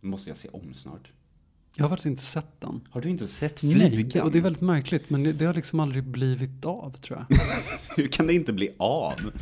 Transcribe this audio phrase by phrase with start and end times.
[0.00, 1.10] måste jag se om snart.
[1.76, 2.80] Jag har faktiskt inte sett den.
[2.90, 4.08] Har du inte sett Nej, Flugan?
[4.08, 7.38] det, och det är väldigt märkligt, men det, har liksom aldrig blivit av tror jag.
[7.96, 9.32] Hur kan det inte bli av?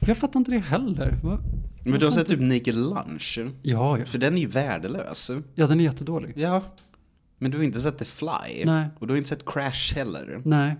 [0.00, 1.18] Jag fattar inte det heller.
[1.22, 1.38] Va?
[1.84, 3.38] Men du har sett typ Naked Lunch?
[3.62, 4.04] Ja, ja.
[4.04, 5.30] För den är ju värdelös.
[5.54, 6.32] ja, den är jättedålig.
[6.36, 6.62] Ja.
[7.38, 8.64] Men du har inte sett The Fly?
[8.64, 8.86] Nej.
[8.98, 10.42] Och du har inte sett Crash heller?
[10.44, 10.76] Nej.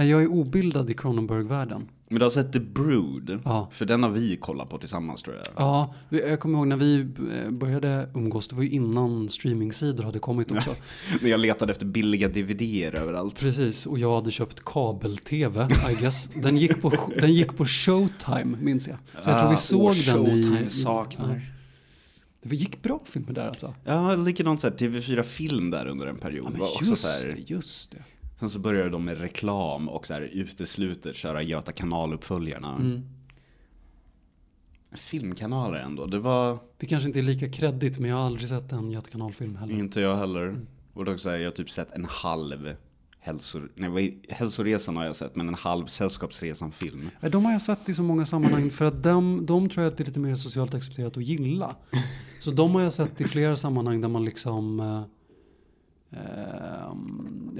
[0.00, 1.88] Nej, jag är obildad i Cronenberg-världen.
[2.08, 3.40] Men du har sett The Brood?
[3.44, 3.68] Ja.
[3.72, 5.44] För den har vi kollat på tillsammans tror jag.
[5.56, 10.18] Ja, jag kommer ihåg när vi eh, började umgås, det var ju innan streamingsidor hade
[10.18, 10.74] kommit också.
[11.22, 13.40] När jag letade efter billiga DVDer överallt.
[13.40, 16.28] Precis, och jag hade köpt kabel-tv, I guess.
[16.42, 18.96] Den gick på, den gick på Showtime, minns jag.
[19.24, 20.42] Så jag tror vi Ah, såg den i...
[20.42, 21.34] Showtime saknar.
[21.34, 22.48] Ja.
[22.48, 23.74] Det gick bra filmer där alltså.
[23.84, 26.46] Ja, likadant såhär TV4 Film där under en period.
[26.46, 28.02] Ja, men var också just så här, det, just det.
[28.40, 32.76] Sen så började de med reklam och så här uteslutet köra Göta kanal-uppföljarna.
[32.76, 33.02] Mm.
[34.92, 38.72] Filmkanaler ändå, det var Det kanske inte är lika kreddigt, men jag har aldrig sett
[38.72, 39.74] en Göta kanal-film heller.
[39.74, 40.66] inte jag heller.
[40.92, 42.74] Och då så här, jag har typ sett en halv
[43.18, 47.10] hälsor, nej, hälsoresan har jag sett, men en halv sällskapsresan-film.
[47.30, 49.96] De har jag sett i så många sammanhang för att de, de tror jag att
[49.96, 51.76] det är lite mer socialt accepterat att gilla.
[52.40, 55.02] Så de har jag sett i flera sammanhang där man liksom eh,
[56.20, 56.94] eh,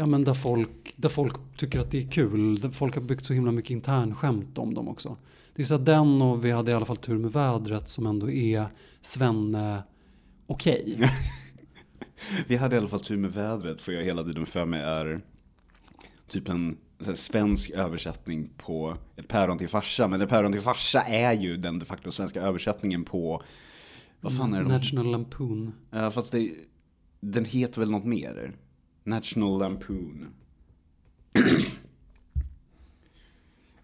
[0.01, 2.61] Ja men där folk, där folk tycker att det är kul.
[2.61, 5.17] Där folk har byggt så himla mycket internskämt om dem också.
[5.55, 8.07] Det är så att den och vi hade i alla fall tur med vädret som
[8.07, 8.67] ändå är
[9.01, 9.83] Svenne
[10.47, 11.11] okej.
[12.47, 15.21] Vi hade i alla fall tur med vädret, för jag hela tiden för mig är
[16.29, 20.09] typ en så svensk översättning på ett päron till farsa.
[20.09, 23.43] Men ett päron till farsa är ju den de facto svenska översättningen på,
[24.21, 24.69] vad fan är det?
[24.69, 25.73] National Lampoon.
[25.91, 26.53] Ja, fast det,
[27.21, 28.55] den heter väl något mer?
[29.05, 30.35] National Lampoon.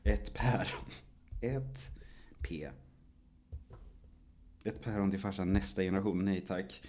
[0.03, 0.85] Ett päron.
[1.41, 1.91] Ett
[2.41, 2.69] P.
[4.65, 6.25] Ett päron till farsan nästa generation.
[6.25, 6.83] Nej tack.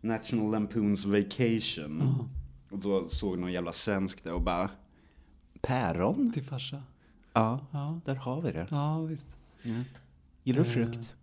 [0.00, 1.98] National Lampoons Vacation.
[2.00, 2.28] Ja,
[2.70, 4.70] Och då såg någon jävla svensk där och bara
[5.62, 6.32] Päron?
[6.32, 6.82] till farsa.
[7.32, 8.66] Ja, Ja, där har vi det.
[8.70, 9.36] ja visst.
[9.62, 9.72] Ja.
[10.42, 10.74] Gillar du Eh.
[10.74, 11.16] frukt?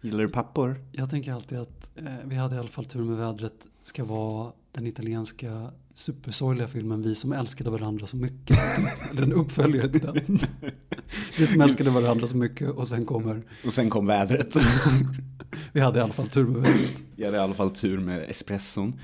[0.00, 0.76] Gillar du pappor?
[0.92, 4.52] Jag tänker alltid att eh, vi hade i alla fall tur med vädret ska vara
[4.74, 8.58] den italienska supersorgliga filmen Vi som älskade varandra så mycket.
[9.10, 10.38] Eller en uppföljare till den.
[11.38, 14.56] Vi som älskade varandra så mycket och sen kommer Och sen kom vädret.
[15.72, 17.02] Vi hade i alla fall tur med vädret.
[17.16, 19.00] Jag hade i alla fall tur med espresson.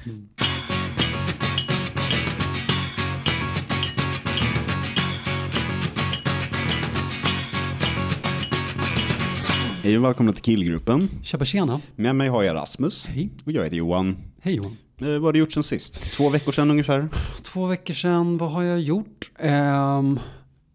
[9.83, 11.09] Hej och välkomna till Killgruppen.
[11.23, 11.81] Tjabba tjena.
[11.97, 13.07] Med mig har jag Rasmus.
[13.07, 13.31] Hej.
[13.45, 14.17] Och jag heter Johan.
[14.43, 14.77] Hej Johan.
[14.99, 16.03] Eh, vad har du gjort sen sist?
[16.17, 17.09] Två veckor sedan ungefär.
[17.43, 19.31] Två veckor sedan, vad har jag gjort?
[19.39, 20.21] Ehm,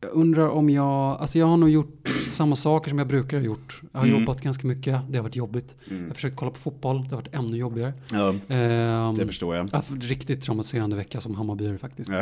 [0.02, 0.86] jag undrar om jag,
[1.22, 3.82] alltså jag har nog gjort samma saker som jag brukar ha gjort.
[3.92, 4.20] Jag har Mm.
[4.20, 5.76] jobbat ganska mycket, det har varit jobbigt.
[5.90, 7.94] Jag har försökt kolla på fotboll, det har varit ännu jobbigare.
[8.12, 9.70] Ja, Ehm, det förstår jag.
[10.02, 12.10] Riktigt traumatiserande vecka som Hammarbyare faktiskt.
[12.10, 12.18] Ja.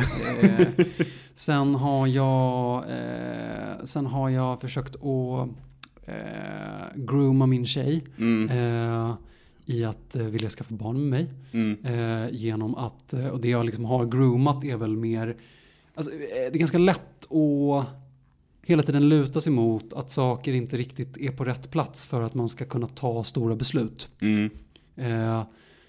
[0.48, 0.68] Eh,
[1.36, 5.50] sen, har jag, eh, sen har jag försökt att
[6.06, 6.16] eh,
[6.96, 8.50] grooma min tjej Mm.
[8.50, 9.16] eh,
[9.66, 11.34] i att eh, vilja skaffa barn med mig.
[11.52, 11.86] Mm.
[11.86, 15.36] Eh, genom att, eh, och det jag liksom har groomat är väl mer,
[15.96, 17.86] alltså, eh, det är ganska lätt att
[18.66, 22.34] hela tiden luta sig mot att saker inte riktigt är på rätt plats för att
[22.34, 24.10] man ska kunna ta stora beslut.
[24.22, 24.50] Mm.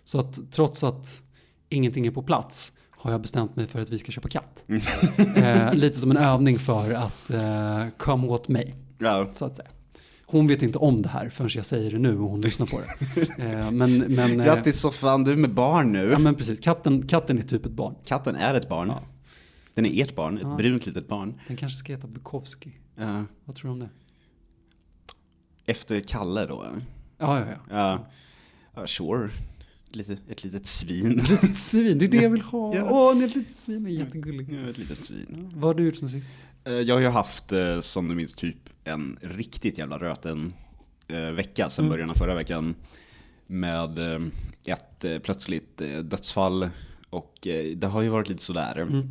[0.04, 1.22] Så att trots att
[1.68, 4.64] ingenting är på plats har jag bestämt mig för att vi ska köpa katt.
[5.36, 9.28] Eh, lite som en övning för att eh, komma åt mig, Ja.
[9.32, 9.68] så att säga.
[10.26, 12.80] Hon vet inte om det här förrän jag säger det nu och hon lyssnar på
[12.80, 12.86] det.
[13.44, 16.10] Eh, men, men, eh, Grattis soffan, du är med barn nu.
[16.10, 17.94] Ja men precis, katten, katten är typ ett barn.
[18.04, 18.88] Katten är ett barn.
[18.88, 19.02] Ja.
[19.74, 20.56] Den är ert barn, ett Ja.
[20.56, 21.40] brunt litet barn.
[21.48, 22.72] Den kanske ska heta Bukowski.
[22.96, 23.24] Ja.
[23.44, 23.88] Vad tror du om det?
[25.66, 26.66] Efter Kalle då?
[27.18, 27.56] Ja, ja, ja.
[27.70, 28.06] Ja,
[28.74, 29.30] ja sure.
[29.90, 31.20] Lite, ett litet svin.
[31.20, 32.74] Ett litet svin, det är det jag vill ha.
[32.74, 32.88] Ja.
[32.90, 34.52] Åh, det är ett litet svin, är jättegullig.
[34.52, 35.26] Ja, ett litet svin.
[35.30, 36.28] Ja, vad har du gjort sen sist?
[36.64, 40.54] Eh, Jag har ju haft, eh, som du minns, typ en riktigt jävla röten
[41.08, 41.90] eh, vecka sedan Mm.
[41.92, 42.74] början av förra veckan.
[43.46, 43.98] Med
[44.64, 46.68] ett plötsligt dödsfall.
[47.10, 47.34] Och
[47.76, 48.76] det har ju varit lite sådär.
[48.76, 49.02] Mm.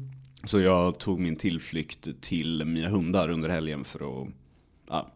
[0.43, 4.27] Så jag tog min tillflykt till mina hundar under helgen för att
[4.89, 5.11] ja,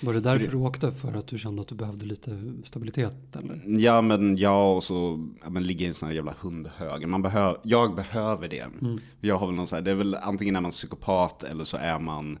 [0.00, 0.92] Var det därför du åkte?
[0.92, 3.36] För att du kände att du behövde lite stabilitet?
[3.36, 3.62] Eller?
[3.80, 7.08] Ja men jag och så ja, men ligga i en sån här jävla hundhög.
[7.08, 8.66] Man behöv, jag behöver det.
[8.80, 9.00] Mm.
[9.20, 11.76] Jag har väl någon så här, det är väl antingen är man psykopat eller så
[11.76, 12.38] är man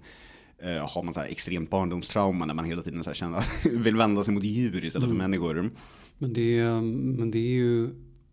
[0.58, 3.96] eh, har man så här extremt barndomstrauma när man hela tiden så känner att vill
[3.96, 5.16] vända sig mot djur istället Mm.
[5.16, 5.70] för människor.
[6.18, 6.80] Men, det är,
[7.18, 7.90] men det är ju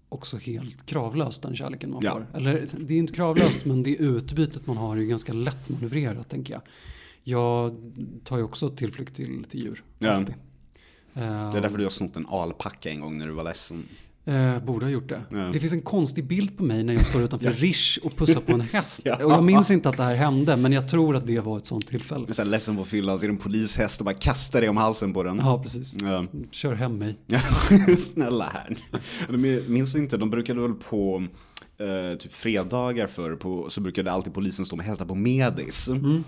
[0.09, 2.11] också helt kravlöst den kärleken man Ja.
[2.11, 2.37] får.
[2.39, 6.29] Eller det är inte kravlöst men det utbytet man har är ju ganska lätt manövrerat
[6.29, 6.61] tänker jag.
[7.27, 7.75] Jag
[8.23, 9.83] tar ju också tillflykt till, till djur.
[9.99, 10.23] Ja.
[11.13, 13.83] Det är därför du har snott en alpacka en gång när du var ledsen.
[14.25, 15.21] Eh, borde ha gjort det.
[15.29, 15.37] Ja.
[15.37, 18.51] Det finns en konstig bild på mig när jag står utanför Rish och pussar på
[18.51, 19.01] en häst.
[19.05, 19.25] Ja.
[19.25, 21.65] Och jag minns inte att det här hände, men jag tror att det var ett
[21.65, 22.33] sånt tillfälle.
[22.33, 25.23] Så här ledsen på fyllan, ser en polishäst och bara kastar dig om halsen på
[25.23, 25.37] den.
[25.37, 25.97] Ja, precis.
[26.01, 26.25] Ja.
[26.51, 27.15] Kör hem mig.
[27.27, 27.39] Ja,
[27.99, 28.77] Snälla här.
[29.29, 29.37] De,
[29.67, 31.23] minns du inte, de brukade väl på
[31.77, 35.87] eh, typ fredagar förr, på, så brukade alltid polisen stå med hästar på Medis.
[35.87, 36.23] Mm.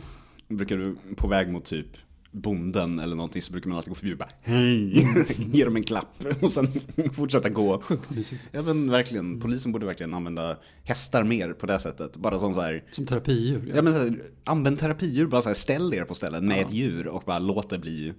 [0.47, 1.88] De brukade på väg mot typ
[2.31, 5.07] bonden eller någonting så brukar man alltid gå förbi och bara hej,
[5.51, 6.67] ge dem en klapp och sen
[7.13, 7.81] fortsätta gå.
[7.81, 8.41] Sjukt mysigt.
[8.51, 12.15] Ja men verkligen, polisen borde verkligen använda hästar mer på det sättet.
[12.15, 13.71] Bara som så här, Som terapidjur.
[13.75, 16.71] ja men så här, använd terapidjur, bara så här, ställ er på ställen med ett
[16.73, 18.13] djur och bara låt det bli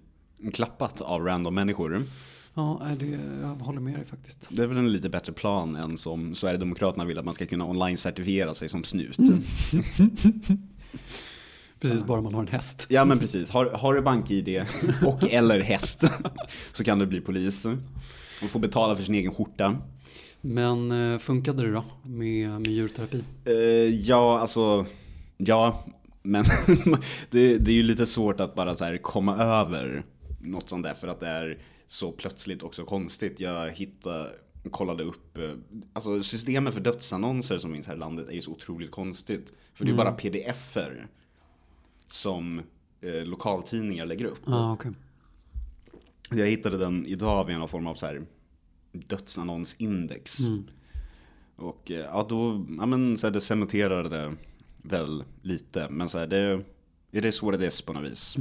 [0.52, 2.02] klappat av random människor.
[2.54, 4.48] Ja, det, jag håller med dig faktiskt.
[4.50, 7.64] Det är väl en lite bättre plan än som Sverigedemokraterna vill att man ska kunna
[7.66, 9.18] online-certifiera sig som snut.
[9.18, 9.42] Mm.
[11.80, 12.86] Precis, bara man har en häst.
[12.90, 14.64] Ja men precis, har, har du bank-id
[15.06, 16.04] och eller häst
[16.72, 17.66] så kan du bli polis.
[18.42, 19.78] Och få betala för sin egen skjorta.
[20.40, 23.24] Men eh, funkade det då med, med djurterapi?
[23.44, 23.54] Eh,
[23.94, 24.86] ja, alltså,
[25.36, 25.84] ja,
[26.22, 26.44] men
[27.30, 30.04] det, det är ju lite svårt att bara så komma över
[30.40, 33.40] något sånt där för att det är så plötsligt också konstigt.
[33.40, 34.30] Jag hittade,
[34.70, 35.50] kollade upp, eh,
[35.92, 39.52] alltså systemet för dödsannonser som finns här i landet är ju så otroligt konstigt.
[39.74, 41.06] För det är ju bara pdf-er
[42.08, 42.62] som
[43.00, 44.38] eh, lokaltidningar lägger upp.
[44.46, 44.92] Ja, okej.
[46.30, 48.22] Jag hittade den idag vid någon form av så här
[48.92, 50.38] dödsannonsindex.
[51.56, 54.34] Och eh, ja, då, ja men så här, det cementerade det
[54.82, 55.88] väl lite.
[55.90, 56.64] Men så här, det,
[57.10, 58.36] it is what it is på något vis.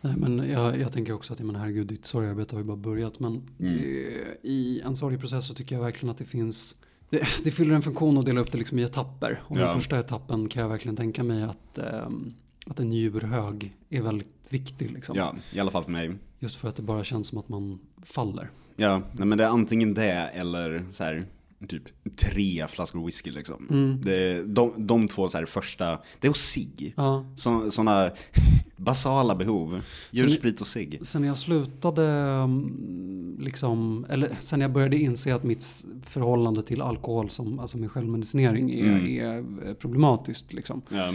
[0.00, 3.20] Nej, men jag, jag tänker också att, men herregud, ditt sorgarbete har ju bara börjat.
[3.20, 3.76] Men Mm.
[3.78, 6.76] det, i en sorgeprocess så tycker jag verkligen att det finns,
[7.14, 9.42] det, det fyller en funktion att dela upp det liksom i etapper.
[9.44, 9.64] Och Ja.
[9.64, 12.32] den första etappen kan jag verkligen tänka mig att, ehm,
[12.66, 14.90] att en djurhög är väldigt viktig.
[14.90, 15.16] Liksom.
[15.16, 16.12] Ja, i alla fall för mig.
[16.38, 18.50] Just för att det bara känns som att man faller.
[18.76, 21.26] Ja, nej, men det är antingen det eller så här,
[21.66, 21.82] typ
[22.16, 23.66] tre flaskor whisky liksom.
[24.04, 26.94] Det, de, de två så här första, det är och cigg.
[26.96, 27.26] Ja.
[27.36, 28.10] Så, sådana
[28.76, 29.82] basala behov.
[30.10, 31.00] Djursprit och cigg.
[31.02, 37.30] Sen jag slutade, mm, liksom, eller sen jag började inse att mitt förhållande till alkohol
[37.30, 39.06] som alltså min självmedicinering är, Mm.
[39.20, 40.52] är eh, problematiskt.
[40.52, 40.82] Liksom.
[40.88, 41.12] Ja.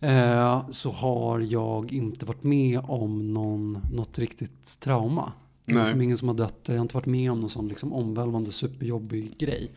[0.00, 5.32] Eh, så har jag inte varit med om någon, något riktigt trauma.
[5.68, 6.60] Det är liksom ingen som har dött.
[6.66, 9.70] Jag har inte varit med om någon sån liksom omvälvande superjobbig grej.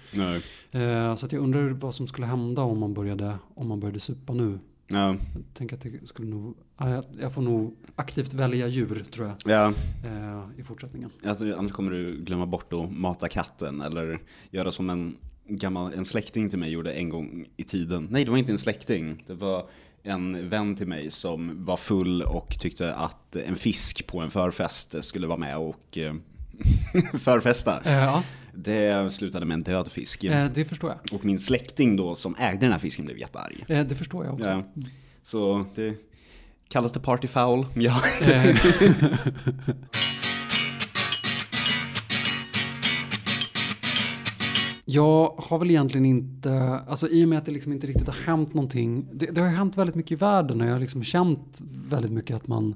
[0.72, 4.00] Eh, så att jag undrar vad som skulle hända om man började, om man började
[4.00, 4.60] supa nu.
[4.88, 5.08] Ja.
[5.08, 5.18] Jag
[5.54, 9.36] tänker att det skulle nog, ja, jag, jag får nog aktivt välja djur tror jag.
[9.46, 9.74] ja.
[10.06, 11.10] Eh, I fortsättningen.
[11.26, 14.20] Alltså, annars kommer du glömma bort att mata katten eller
[14.52, 15.16] göra som en
[15.58, 18.08] gammal, en släkting till mig gjorde en gång i tiden.
[18.12, 19.24] Nej, det var inte en släkting.
[19.28, 19.70] Det var
[20.04, 25.04] en vän till mig som var full och tyckte att en fisk på en förfest
[25.04, 26.14] skulle vara med och eh,
[27.20, 27.82] förfesta.
[27.86, 30.24] Ja, Det slutade med en död fisk.
[30.24, 31.14] eh, det förstår jag.
[31.20, 33.66] Och min släkting då som ägde den här fisken blev jättearg.
[33.68, 34.50] Eh, det förstår jag också.
[34.50, 34.64] Ja.
[35.24, 35.96] Så det
[36.70, 37.66] kallas det party foul.
[37.76, 38.02] Ja.
[38.32, 38.56] Eh,
[44.94, 48.16] Jag har väl egentligen inte, alltså i och med att det liksom inte riktigt har
[48.26, 49.08] hänt någonting.
[49.14, 52.12] Det, det har ju hänt väldigt mycket i världen och jag har liksom känt väldigt
[52.12, 52.76] mycket att man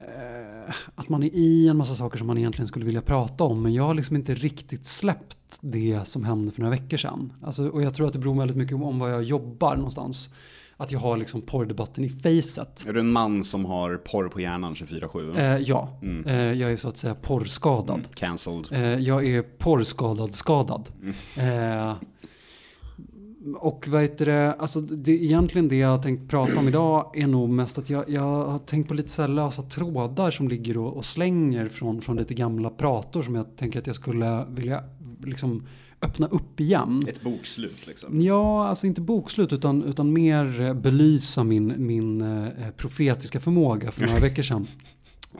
[0.00, 3.62] eh, att man är i en massa saker som man egentligen skulle vilja prata om.
[3.62, 7.32] Men jag har liksom inte riktigt släppt det som hände för några veckor sedan.
[7.42, 10.28] Alltså, och jag tror att det beror väldigt mycket om var jag jobbar någonstans.
[10.76, 12.84] Att jag har liksom porrdebatten i facet.
[12.86, 15.38] Är du en man som har porr på hjärnan 24-7?
[15.38, 18.00] Eh, ja, eh, jag är så att säga porrskadad.
[18.14, 18.66] Cancelled.
[18.70, 20.88] Eh, jag är porrskadad skadad.
[21.36, 21.94] Eh,
[23.56, 27.26] och vad heter det, alltså det, egentligen det jag har tänkt prata om idag är
[27.26, 30.76] nog mest att jag, jag har tänkt på lite så här lösa trådar som ligger
[30.76, 34.84] och, och slänger från, från lite gamla prator som jag tänker att jag skulle vilja
[35.24, 35.66] liksom
[36.02, 37.02] öppna upp igen.
[37.08, 38.20] Ett bokslut liksom.
[38.20, 44.06] Ja, alltså inte bokslut utan, utan mer eh, belysa min, min eh, profetiska förmåga för
[44.06, 44.66] några veckor sedan.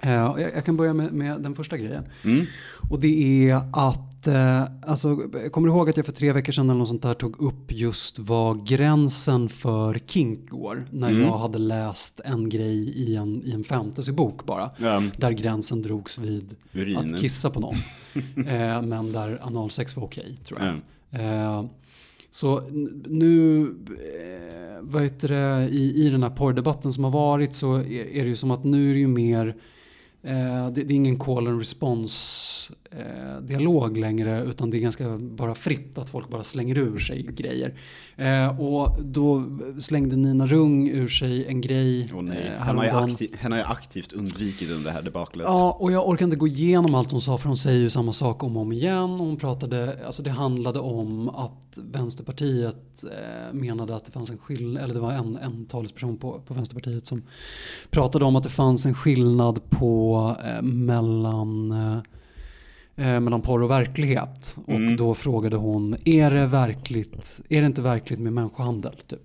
[0.02, 2.04] Eh, jag, jag kan börja med, med den första grejen.
[2.24, 2.46] Mm.
[2.90, 5.16] Och det är att, eh, alltså,
[5.52, 7.72] kommer du ihåg att jag för tre veckor sedan eller något sånt där tog upp
[7.72, 10.86] just vad gränsen för kink går?
[10.90, 11.22] När Mm.
[11.22, 14.70] jag hade läst en grej i en, i en fantasybok bara.
[14.78, 15.02] Ja.
[15.16, 16.96] Där gränsen drogs vid Urin.
[17.14, 17.74] att kissa på någon.
[18.46, 20.68] eh, men där analsex var okej tror jag.
[21.10, 21.20] Ja.
[21.20, 21.64] Eh,
[22.30, 22.60] så
[23.06, 27.90] nu, eh, vad heter det, i, i den här porrdebatten som har varit så är,
[27.90, 29.56] är det ju som att nu är det ju mer,
[30.22, 35.18] eh, det, det är ingen call and response eh, dialog längre utan det är ganska
[35.18, 37.74] bara fritt att folk bara slänger ur sig grejer.
[38.16, 39.44] Eh, och då
[39.78, 43.54] slängde Nina Rung ur sig en grej Åh nej, eh, henne har, jag aktiv, henne
[43.54, 45.44] har jag aktivt undvikit under det här debaclet.
[45.44, 48.12] Ja, och jag orkar inte gå igenom allt hon sa för hon säger ju samma
[48.12, 49.10] sak om och om igen.
[49.10, 54.84] Hon pratade, alltså det handlade om att Vänsterpartiet eh, menade att det fanns en skillnad,
[54.84, 57.22] eller det var en, en talesperson på, på Vänsterpartiet som
[57.90, 61.72] pratade om att det fanns en skillnad på eh, mellan
[62.96, 64.56] eh, eh, mellan porr och verklighet.
[64.66, 64.96] Och Mm.
[64.96, 68.92] då frågade hon, är det, verkligt, är det inte verkligt med människohandel?
[69.06, 69.20] Typ.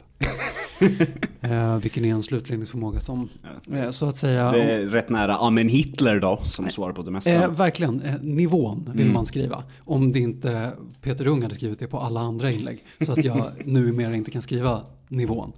[1.41, 3.29] eh, vilken är en slutledningsförmåga som,
[3.73, 4.51] eh, så att säga.
[4.51, 7.31] Det är rätt nära, ja men Hitler då, som svarar på det mesta.
[7.33, 9.13] Eh, verkligen, eh, nivån vill Mm.
[9.13, 9.63] man skriva.
[9.85, 10.71] Om det inte
[11.01, 12.83] Peter Ung hade skrivit det på alla andra inlägg.
[13.01, 15.51] Så att jag numera inte kan skriva nivån.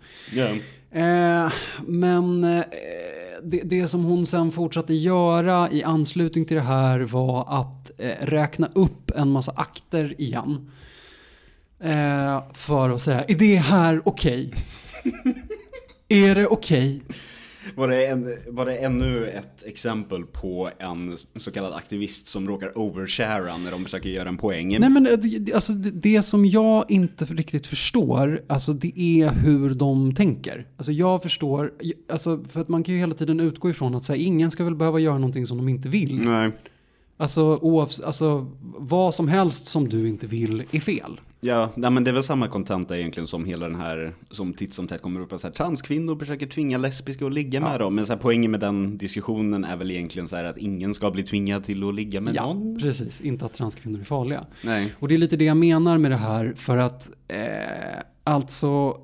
[0.91, 1.51] Eh,
[1.87, 2.63] men eh,
[3.43, 7.78] det, det som hon sen fortsatte göra i anslutning till det här var att eh,
[8.21, 10.71] räkna upp en massa akter igen.
[11.79, 14.53] Eh, för att säga, är det här okej?
[16.09, 17.01] är det okej?
[17.75, 22.77] Var, det en, var det ännu ett exempel på en så kallad aktivist som råkar
[22.77, 24.79] overshara när de försöker göra en poäng?
[24.79, 29.73] Nej men eh, alltså, det, det som jag inte riktigt förstår, alltså det är hur
[29.73, 30.67] de tänker.
[30.77, 31.73] Alltså jag förstår,
[32.11, 34.63] alltså för att man kan ju hela tiden utgå ifrån att så här, ingen ska
[34.63, 36.19] väl behöva göra någonting som de inte vill.
[36.19, 36.51] Nej.
[37.21, 38.47] Alltså, oavs- alltså
[38.77, 41.21] vad som helst som du inte vill är fel.
[41.41, 44.73] Ja, nej, men det är väl samma kontenta egentligen som hela den här, som titt
[44.73, 47.95] som tätt kommer upp, så här, transkvinnor försöker tvinga lesbiska att ligga med dem.
[47.95, 51.11] Men så här, poängen med den diskussionen är väl egentligen så här att ingen ska
[51.11, 52.79] bli tvingad till att ligga med Ja, någon.
[52.79, 53.21] precis.
[53.21, 54.45] Inte att transkvinnor är farliga.
[54.63, 54.93] Nej.
[54.99, 57.37] Och det är lite det jag menar med det här för att eh,
[58.23, 58.97] alltså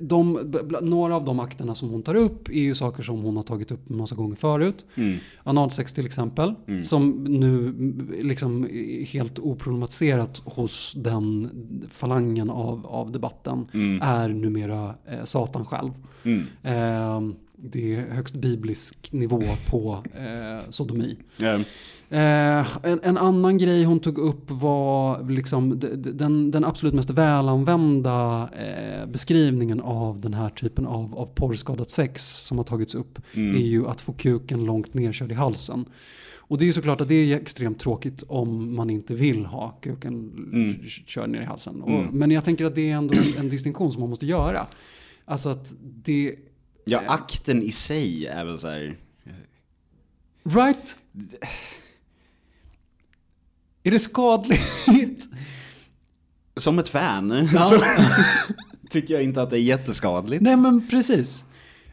[0.00, 3.36] de, de, några av de akterna som hon tar upp är ju saker som hon
[3.36, 4.86] har tagit upp en massa gånger förut.
[4.94, 5.16] Mm.
[5.42, 6.84] Analsex till exempel, Mm.
[6.84, 11.50] som nu mm, liksom är helt oproblematiserat hos den
[11.90, 14.02] falangen av, av debatten Mm.
[14.02, 15.90] är numera eh, Satan själv.
[16.24, 16.42] Mm.
[16.62, 21.18] Eh, det är högst biblisk nivå på eh, sodomi.
[21.36, 21.54] Ja.
[22.12, 26.94] Eh, en, en annan grej hon tog upp var liksom d- d- den, den absolut
[26.94, 32.94] mest välanvända eh, beskrivningen av den här typen av, av porrskadat sex som har tagits
[32.94, 33.54] upp Mm.
[33.56, 35.84] är ju att få kuken långt nedkörd i halsen.
[36.36, 39.68] Och det är ju såklart att det är extremt tråkigt om man inte vill ha
[39.70, 40.12] kuken
[40.52, 40.74] Mm.
[41.06, 41.82] körd ner i halsen.
[41.82, 42.06] Och, Mm.
[42.12, 44.66] Men jag tänker att det är ändå en, en distinktion som man måste göra.
[45.24, 45.72] Alltså att
[46.04, 46.34] det...
[46.90, 48.96] ja, akten i sig är väl så här,
[50.44, 50.96] Right?
[53.82, 55.28] Är det skadligt?
[56.56, 57.64] som ett fan, Ja.
[57.64, 57.84] så
[58.90, 60.42] tycker jag inte att det är jätteskadligt.
[60.42, 61.44] Nej men precis.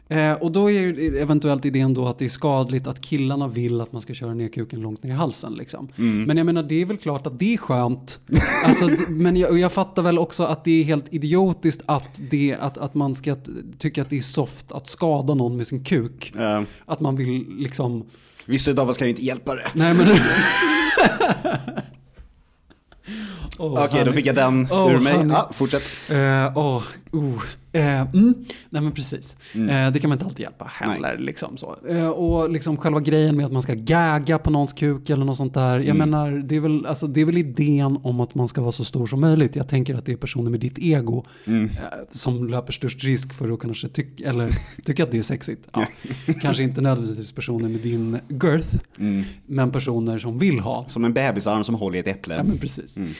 [0.08, 3.80] Eh, och då är ju eventuellt idén då att det är skadligt att killarna vill
[3.80, 5.54] att man ska köra ner kuken långt ner i halsen.
[5.54, 5.88] Liksom.
[5.98, 6.24] Mm.
[6.24, 8.20] Men jag menar det är väl klart att det är skönt.
[8.64, 12.78] alltså, men jag, jag fattar väl också att det är helt idiotiskt att, det, att,
[12.78, 13.36] att man ska
[13.78, 16.32] tycka att det är soft att skada någon med sin kuk.
[16.36, 16.64] Ja.
[16.86, 18.04] Att man vill liksom...
[18.46, 19.66] Vissa utav oss kan ju inte hjälpa det.
[19.72, 20.06] Nej men...
[23.58, 25.26] Åh, Okej, då fick jag den Åh, ur mig.
[25.28, 25.82] Ja, fortsätt.
[26.10, 26.82] Eh, åh, oh,
[27.72, 28.34] eh, mm.
[28.70, 29.36] Nej men precis.
[29.54, 29.68] Mm.
[29.86, 31.18] Eh, det kan man inte alltid hjälpa heller.
[31.18, 31.76] Liksom så.
[31.88, 35.36] Eh, och liksom själva grejen med att man ska gagga på någons kuk eller något
[35.36, 35.78] sånt där.
[35.78, 36.10] Jag Mm.
[36.10, 38.84] menar, det är, väl, alltså, det är väl idén om att man ska vara så
[38.84, 39.56] stor som möjligt.
[39.56, 41.64] Jag tänker att det är personer med ditt ego Mm.
[41.64, 41.70] eh,
[42.10, 44.50] som löper störst risk för att kanske tycka, eller
[44.84, 45.68] tycka att det är sexigt.
[45.72, 45.86] Ja.
[46.42, 49.24] kanske inte nödvändigtvis personer med din girth, Mm.
[49.46, 50.84] men personer som vill ha.
[50.88, 52.34] Som en bebisarm som håller i ett äpple.
[52.34, 52.98] Ja, men precis.
[52.98, 53.10] Mm.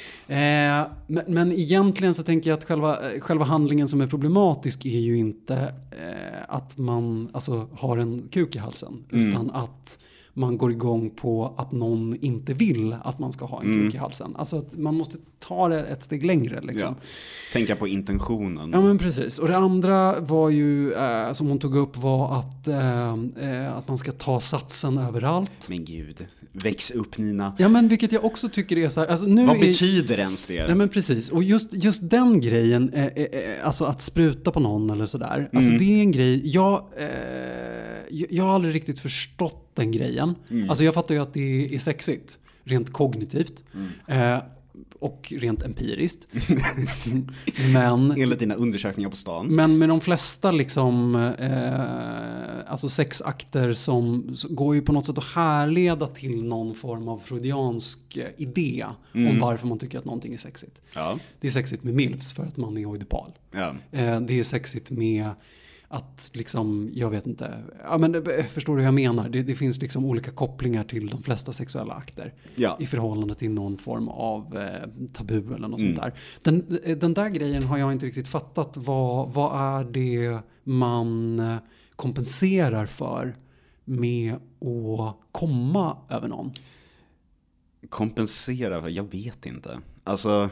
[0.83, 4.85] Eh, men, men egentligen så tänker jag att själva, eh, själva handlingen som är problematisk
[4.87, 5.55] är ju inte
[5.91, 9.05] eh, att man alltså, har en kuk i halsen.
[9.13, 9.29] Mm.
[9.29, 9.99] Utan att
[10.33, 13.85] man går igång på att någon inte vill att man ska ha en Mm.
[13.85, 14.37] kuk i halsen.
[14.37, 16.61] Alltså att man måste ta det ett steg längre.
[16.61, 16.95] Liksom.
[16.99, 17.07] Ja.
[17.53, 18.71] Tänka på intentionen.
[18.73, 19.39] Ja men precis.
[19.39, 23.13] Och det andra var ju, eh, som hon tog upp var att, eh,
[23.49, 25.69] eh, att man ska ta satsen överallt.
[25.69, 27.53] Men gud, väx upp Nina.
[27.59, 30.45] Ja men vilket jag också tycker är så här, alltså nu Vad är, betyder ens
[30.45, 30.67] det?
[30.67, 34.61] Nej men precis, och just, just den grejen, eh, eh, eh, alltså att spruta på
[34.61, 35.49] någon eller sådär.
[35.53, 35.79] Alltså Mm.
[35.87, 37.07] det är en grej, jag, eh,
[38.11, 40.35] jag, jag har aldrig riktigt förstått den grejen.
[40.51, 40.71] Mm.
[40.71, 43.65] Alltså jag fattar ju att det är sexigt, rent kognitivt.
[43.75, 44.41] Mm.
[45.01, 46.27] Och rent empiriskt.
[47.73, 49.47] men, Enligt dina undersökningar på stan.
[49.47, 55.25] men med de flesta liksom, eh, alltså sexakter som går ju på något sätt att
[55.25, 59.39] härleda till någon form av freudiansk eh, idé om Mm.
[59.41, 60.81] varför man tycker att någonting är sexigt.
[60.95, 61.19] Ja.
[61.41, 63.31] Det är sexigt med milfs för att man är oidipal.
[63.51, 63.75] ja.
[63.93, 65.31] Eh, det är sexigt med
[65.91, 69.29] att liksom, jag vet inte, ja men eh, förstår du hur jag menar?
[69.29, 72.35] Det, det finns liksom olika kopplingar till de flesta sexuella akter.
[72.55, 72.77] Ja.
[72.81, 75.97] I förhållande till någon form av eh, tabu eller något Mm.
[75.97, 76.15] sånt där.
[76.43, 78.77] Den, eh, den där grejen har jag inte riktigt fattat.
[78.77, 81.43] Vad, vad är det man
[81.97, 83.37] kompenserar för
[83.85, 86.53] med att komma över någon?
[87.89, 89.81] Kompensera för, jag vet inte.
[90.05, 90.51] Alltså,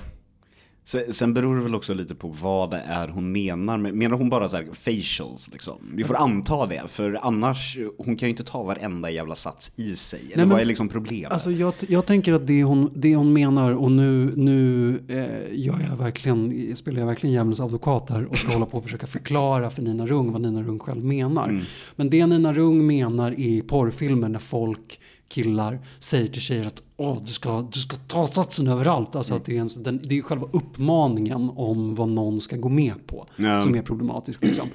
[1.11, 3.79] sen, beror det väl också lite på vad det är hon menar.
[3.79, 5.77] Menar hon bara så här facials liksom?
[5.95, 9.97] Vi får anta det, för annars, hon kan ju inte ta varenda jävla sats i
[9.97, 10.21] sig.
[10.33, 11.33] Eller men- vad är liksom problemet?
[11.33, 15.79] Alltså jag, jag tänker att det hon, det hon menar och nu, nu eh, gör
[15.91, 19.71] jag verkligen, spelar jag verkligen djävulens advokat här och ska hålla på och försöka förklara
[19.71, 21.61] för Nina Rung vad Nina Rung själv menar.
[21.97, 27.19] Men det Nina Rung menar i porrfilmer när folk killar säger till tjejer att Åh,
[27.25, 29.17] du, ska, du ska ta satsen överallt.
[29.17, 32.69] Alltså att det, är en, den, det är själva uppmaningen om vad någon ska gå
[32.69, 33.61] med på Ja.
[33.61, 34.45] som är problematisk.
[34.45, 34.69] Liksom.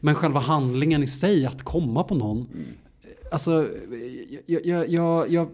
[0.00, 2.46] Men själva handlingen i sig, att komma på någon.
[3.32, 3.68] Alltså,
[4.46, 5.48] jag, jag, jag, jag,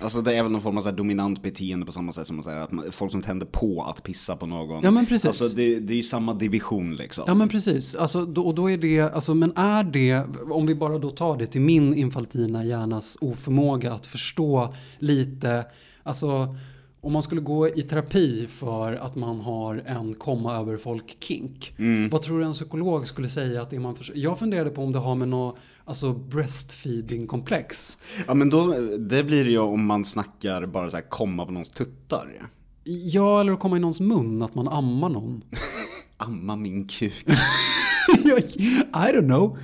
[0.00, 2.42] Alltså det är väl någon form av så dominant beteende på samma sätt som man
[2.42, 4.84] säger att man, folk som tänder på att pissa på någon.
[4.84, 5.26] Ja, men precis.
[5.26, 7.24] Alltså det, det är ju samma division liksom.
[7.26, 10.74] Ja men precis, alltså, då, och då är det, alltså, men är det, om vi
[10.74, 15.64] bara då tar det till min infantina hjärnas oförmåga att förstå lite,
[16.02, 16.56] alltså
[17.00, 21.74] om man skulle gå i terapi för att man har en komma över folk kink.
[22.10, 24.82] Vad tror du en psykolog skulle säga att det är man förs- Jag funderade på
[24.82, 27.98] om det har med något alltså breastfeeding komplex.
[28.26, 28.66] Ja men då,
[28.98, 32.48] det blir det ju om man snackar bara så här komma på någons tuttar.
[32.84, 35.42] Ja, eller att komma i någons mun, att man ammar någon.
[36.16, 37.24] Amma min kuk.
[37.28, 39.58] I don't know.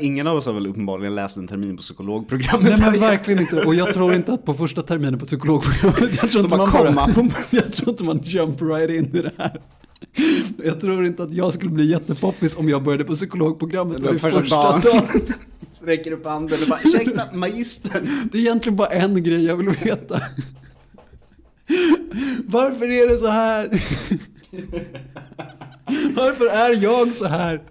[0.00, 2.62] Ingen av oss har väl uppenbarligen läst en termin på psykologprogrammet.
[2.68, 3.00] Nej men igen.
[3.10, 3.62] verkligen inte.
[3.62, 6.94] Och jag tror inte att på första terminen på psykologprogrammet, jag tror inte bara man
[6.94, 9.60] bara, på- jag tror inte man jump right in i det här.
[10.64, 14.18] Jag tror inte att jag skulle bli jättepoppis om jag började på psykologprogrammet Det var
[14.30, 15.02] första dagen.
[15.72, 18.28] Sträcker upp handen och bara ursäkta magistern.
[18.32, 20.20] Det är egentligen bara en grej jag vill veta.
[22.46, 23.82] Varför är det så här?
[26.14, 27.62] Varför är jag så här?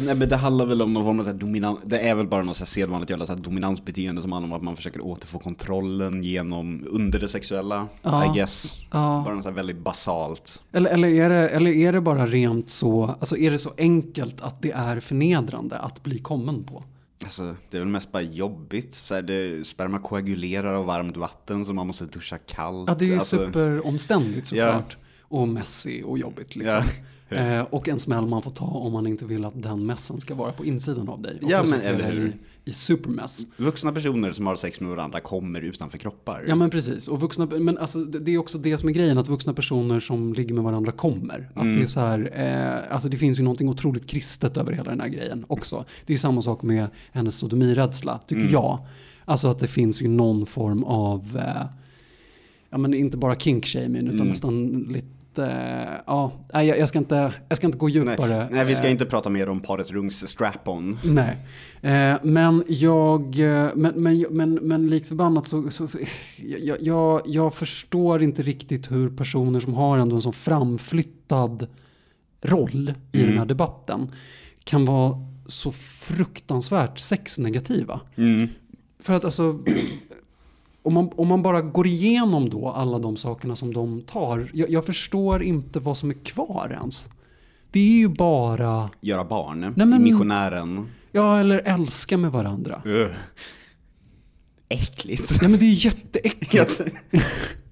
[0.00, 2.26] Nej men det handlar väl om någon form av så här dominans, det är väl
[2.26, 5.04] bara något så här sedvanligt jävla så här dominansbeteende som handlar om att man försöker
[5.04, 8.24] återfå kontrollen genom, under det sexuella, Ja.
[8.24, 8.80] I guess.
[8.90, 9.22] Ja.
[9.24, 10.62] Bara något så här väldigt basalt.
[10.72, 14.40] Eller, eller, är det, eller är det bara rent så, alltså är det så enkelt
[14.40, 16.84] att det är förnedrande att bli kommen på?
[17.24, 21.64] Alltså det är väl mest bara jobbigt, så här, det, sperma koagulerar av varmt vatten
[21.64, 22.88] så man måste duscha kallt.
[22.88, 24.96] Ja, det är alltså, superomständigt såklart.
[25.22, 26.78] Och messy och jobbigt liksom.
[26.78, 27.04] Ja.
[27.30, 30.34] Eh, och en smäll man får ta om man inte vill att den messen ska
[30.34, 31.38] vara på insidan av dig.
[31.42, 32.26] Och Ja, men eller hur?
[32.64, 33.46] i, i supermess.
[33.56, 36.44] Vuxna personer som har sex med varandra kommer utanför kroppar.
[36.48, 37.08] Ja men precis.
[37.08, 40.00] Och vuxna, men alltså, det det är också det som är grejen, att vuxna personer
[40.00, 41.50] som ligger med varandra kommer.
[41.54, 41.76] Att Mm.
[41.76, 45.00] det är så här, eh, alltså det finns ju någonting otroligt kristet över hela den
[45.00, 45.84] här grejen också.
[46.06, 48.52] Det är samma sak med hennes sodomirädsla, tycker Mm.
[48.52, 48.78] jag.
[49.24, 51.66] Alltså att det finns ju någon form av, eh,
[52.70, 54.28] ja men inte bara kink-shaming utan Mm.
[54.28, 55.06] nästan lite,
[56.06, 58.48] ja, nej, jag, jag, ska inte, jag ska inte gå Nej, djupare.
[58.50, 60.98] nej, vi ska Eh, inte prata mer om paret Rungs strap-on.
[61.04, 61.36] Nej,
[61.82, 65.88] eh, men jag, eh, men, men, men, men likt förbannat så, så
[66.36, 71.66] jag, jag, jag förstår inte riktigt hur personer som har ändå en sån framflyttad
[72.42, 73.30] roll i Mm.
[73.30, 74.12] den här debatten
[74.64, 75.14] kan vara
[75.46, 78.00] så fruktansvärt sexnegativa.
[78.16, 78.48] Mm.
[79.00, 79.58] För att alltså,
[80.88, 84.70] om man, om man bara går igenom då alla de sakerna som de tar, jag,
[84.70, 87.08] jag förstår inte vad som är kvar ens.
[87.70, 89.60] Det är ju bara, Göra barn.
[89.76, 90.86] Nej, men- Missionären.
[91.12, 92.82] ja eller älska med varandra.
[92.84, 93.10] Ugh.
[94.68, 95.32] Äckligt.
[95.42, 96.80] Ja men det är jätteäckligt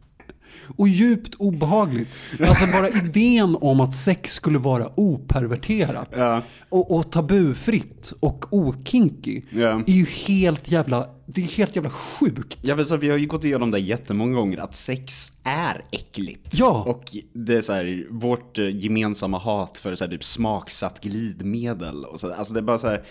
[0.76, 2.09] och djupt obehagligt.
[2.40, 6.42] Alltså bara idén om att sex skulle vara operverterat Ja.
[6.68, 9.83] och, och tabufritt och okinky Ja.
[9.87, 12.59] är ju helt jävla, det är helt jävla sjukt.
[12.62, 16.48] Ja, men så vi har ju gått igenom det jättemånga gånger, att sex är äckligt.
[16.52, 16.85] Ja.
[16.87, 22.05] Och det är så här, vårt eh, gemensamma hat för så här, typ smaksatt glidmedel.
[22.05, 23.05] Och så, alltså det är bara så här,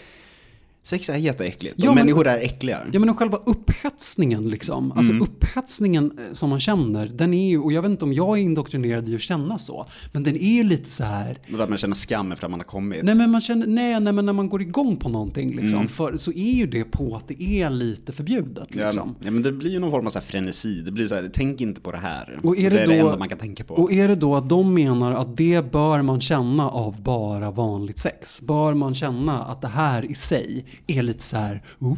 [0.85, 1.75] sex är jätteäckligt.
[1.77, 2.79] Ja, och men- människor är äckliga.
[2.91, 4.91] Ja men själva upphetsningen liksom.
[4.91, 5.23] Alltså Mm.
[5.23, 8.41] upphetsningen eh, som man känner, den är ju, och jag vet inte om jag är
[8.41, 11.77] indoktrinerad i att känna så, men den är ju lite så här, Och att man
[11.77, 13.03] känner skam efter att man har kommit.
[13.03, 15.87] nej men man känner, nej, nej men när man går igång på någonting liksom, Mm.
[15.87, 19.15] för, så är ju det på att det är lite förbjudet liksom.
[19.23, 20.81] ja, men det blir ju någon form av så här frenesi.
[20.81, 22.39] Det blir så här, tänk inte på det här.
[22.43, 23.73] Och är det det är det då- enda man kan tänka på.
[23.73, 27.99] Och är det då att de menar att det bör man känna av bara vanligt
[27.99, 28.41] sex?
[28.41, 31.97] Bör man känna att det här i sig är lite så här, oh,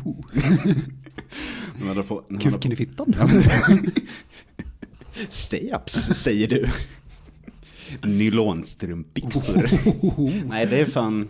[2.41, 3.15] kuken i fittan?
[5.29, 6.67] Stay-ups, säger du.
[8.03, 9.69] Nylonstrumpbyxor.
[10.49, 11.27] Nej, det är fan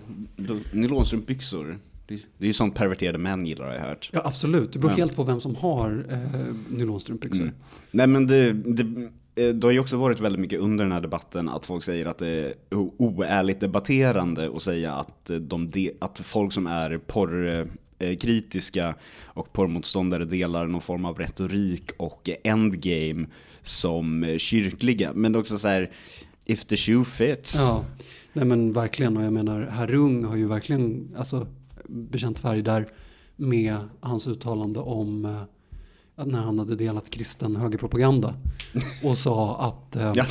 [0.71, 1.79] nylonstrumpbyxor.
[2.07, 4.09] Det är ju sånt perverterade män gillar har jag hört.
[4.13, 4.73] Ja, absolut.
[4.73, 7.41] Det beror Men- helt på vem som har eh, nylonstrumpbyxor.
[7.41, 7.55] Mm.
[7.91, 11.01] Nej men det, det, Eh, det har ju också varit väldigt mycket under den här
[11.01, 12.53] debatten att folk säger att det är
[12.97, 18.95] oärligt debatterande och säga att, eh, de de, att folk som är porrkritiska eh,
[19.25, 23.25] och porrmotståndare delar någon form av retorik och endgame
[23.61, 25.11] som kyrkliga.
[25.13, 25.91] Men det är också så här,
[26.45, 27.55] if the shoe fits.
[27.59, 27.85] Ja,
[28.33, 29.17] nej men verkligen.
[29.17, 31.47] Och jag menar, Harung har ju verkligen alltså,
[31.87, 32.87] bekänt färg där
[33.35, 35.43] med hans uttalande om eh,
[36.25, 38.33] när han hade delat kristen högerpropaganda
[39.03, 40.25] och sa att eh, Ja.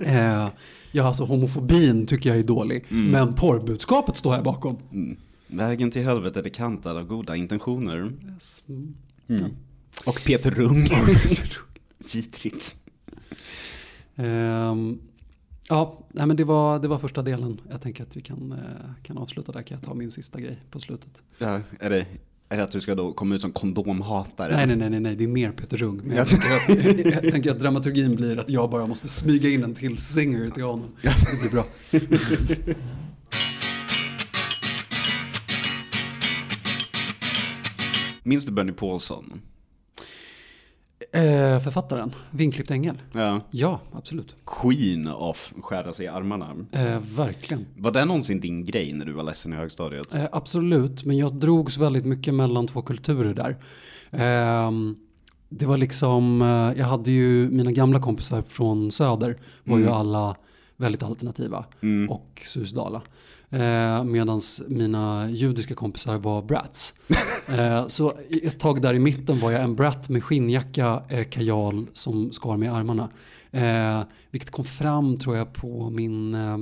[0.00, 0.48] eh,
[0.92, 4.76] ja, alltså homofobin tycker jag är dålig, men porrbudskapet står jag bakom.
[4.92, 5.16] Mm.
[5.46, 8.12] Vägen till helvetet är kantad av goda intentioner.
[8.32, 8.62] Yes.
[8.68, 8.94] Mm.
[9.28, 9.50] Mm.
[10.06, 10.88] Och Peter Rung.
[12.12, 12.74] Vidrigt.
[14.16, 14.98] Ehm,
[15.68, 17.60] ja, nej, men det var, det var första delen.
[17.70, 19.62] Jag tänker att vi kan, eh, kan avsluta där.
[19.62, 21.22] Kan jag ta min sista grej på slutet?
[21.38, 22.06] Ja, är, det,
[22.48, 24.56] är det att du ska då komma ut som kondomhatare?
[24.56, 26.00] Nej, nej, nej, nej, nej, det är mer Peter Rung.
[26.04, 29.64] Men jag tänker, att, jag tänker att dramaturgin blir att jag bara måste smyga in
[29.64, 30.88] en till singer till honom.
[31.02, 31.64] Det blir bra.
[38.22, 39.40] Minns du Bernie Paulsson?
[41.14, 43.00] Eh, författaren, Vingklippt ängel.
[43.12, 43.40] Ja.
[43.50, 44.36] Ja, absolut.
[44.46, 46.56] Queen of skära sig i armarna.
[46.72, 47.66] Eh, verkligen.
[47.76, 50.14] Var det någonsin din grej när du var ledsen i högstadiet?
[50.14, 53.56] Eh, absolut, men jag drogs väldigt mycket mellan två kulturer där.
[54.10, 54.96] Ehm,
[55.48, 59.94] det var liksom, eh, jag hade ju mina gamla kompisar från söder var ju Mm.
[59.94, 60.36] alla
[60.76, 62.10] väldigt alternativa Mm.
[62.10, 63.02] och Susdala.
[63.54, 66.94] Eh, Medan mina judiska kompisar var brats.
[67.48, 68.12] Eh, så
[68.42, 72.56] ett tag där i mitten var jag en brat med skinnjacka, eh, kajal som skar
[72.56, 73.08] mig i armarna.
[73.50, 76.56] Eh, vilket kom fram tror jag på min eh,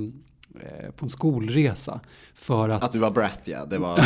[0.97, 1.99] på en skolresa.
[2.33, 3.97] För att, Att du var brat ja, det var...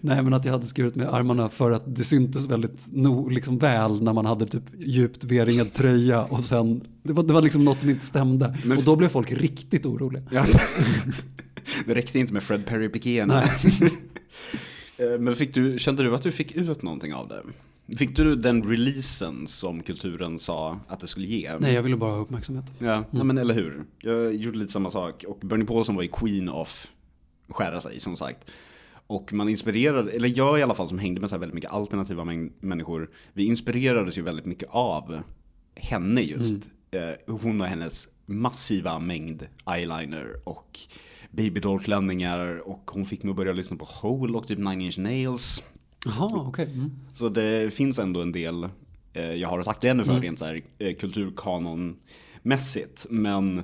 [0.00, 3.58] nej men att jag hade skurit i armarna för att det syntes väldigt no, liksom
[3.58, 7.64] väl när man hade typ djupt V-ringad tröja och sen, det var, det var liksom
[7.64, 8.56] något som inte stämde.
[8.64, 10.22] Men- och då blev folk riktigt oroliga.
[10.30, 10.44] Ja,
[11.86, 13.28] det räckte inte med Fred Perry Piquén.
[13.28, 13.50] Nej.
[15.00, 17.42] Eh, Men fick du, kände du att du fick ut någonting av det?
[17.96, 21.58] Fick du den releasen som kulturen sa att det skulle ge?
[21.58, 22.64] Nej, jag ville bara ha uppmärksamhet.
[22.78, 23.82] Ja, ja, men eller hur.
[23.98, 25.24] Jag gjorde lite samma sak.
[25.28, 26.86] Och Bernie Paulson var ju queen of
[27.48, 28.50] skära sig, som sagt.
[29.06, 31.70] Och man inspirerade, eller jag i alla fall som hängde med så här väldigt mycket
[31.70, 32.24] alternativa
[32.60, 35.20] människor, vi inspirerades ju väldigt mycket av
[35.74, 36.70] henne just.
[36.90, 40.78] Eh, hon och hennes massiva mängd eyeliner och
[41.30, 45.62] babydoll-klänningar och hon fick mig att börja lyssna på Hole och typ Nine Inch Nails.
[46.04, 46.70] Jaha, okej.
[46.74, 46.90] Mm.
[47.14, 48.68] Så det finns ändå en del
[49.12, 50.22] eh, jag har att tacka henne för Mm.
[50.22, 53.06] rent så här eh, kulturkanonmässigt.
[53.10, 53.62] Men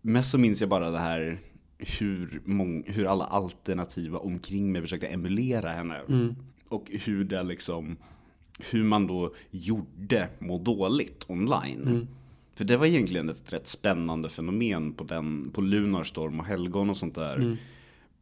[0.00, 1.40] mest så minns jag bara det här
[1.78, 6.00] hur, mång, hur alla alternativa omkring mig försökte emulera henne.
[6.08, 6.34] Mm.
[6.68, 7.96] Och hur det liksom,
[8.70, 11.82] hur man då gjorde må dåligt online.
[11.82, 12.08] Mm.
[12.54, 16.96] För det var egentligen ett rätt spännande fenomen på, den, på Lunarstorm och Helgon och
[16.96, 17.36] sånt där.
[17.36, 17.56] Mm.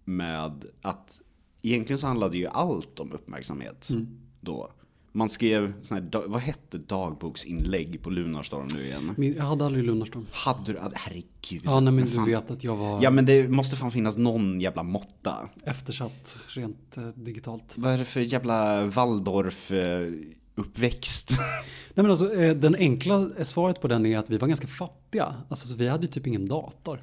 [0.04, 1.20] Med att
[1.62, 4.06] egentligen så handlade ju allt om uppmärksamhet Mm.
[4.40, 4.70] då.
[5.12, 9.14] Man skrev, sån här, vad hette dagboksinlägg på Lunarstorm nu igen?
[9.16, 10.26] Min- Jag hade aldrig Lunarstorm.
[10.32, 11.62] Hade du, herregud.
[11.64, 12.26] Ja, nej, men du fan.
[12.26, 15.48] vet att jag var Ja men det måste fan finnas någon jävla måtta.
[15.64, 17.74] eftersatt rent eh, digitalt.
[17.76, 20.12] Vad är det för jävla Waldorf eh,
[20.54, 21.30] uppväxt?
[21.94, 25.34] Nej, men alltså, eh, den enkla svaret på den är att vi var ganska fattiga.
[25.48, 27.02] Alltså, så vi hade ju typ ingen dator.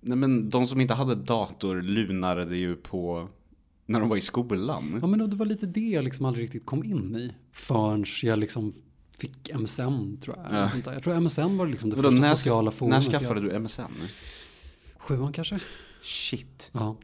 [0.00, 3.28] Nej men de som inte hade dator lunarade ju på
[3.86, 4.98] när de var i skolan.
[5.00, 7.32] Ja, men det var lite det jag liksom aldrig riktigt kom in i.
[7.52, 8.74] Förrän jag liksom
[9.18, 10.62] fick MSN tror jag.
[10.62, 10.68] Ja.
[10.68, 10.92] Sånt där.
[10.92, 13.04] Jag tror MSN var liksom det första när, sociala forumet.
[13.04, 13.50] när skaffade jag...
[13.50, 13.80] du MSN?
[14.98, 15.58] Sjuan kanske?
[16.02, 16.70] Shit.
[16.72, 16.96] Ja.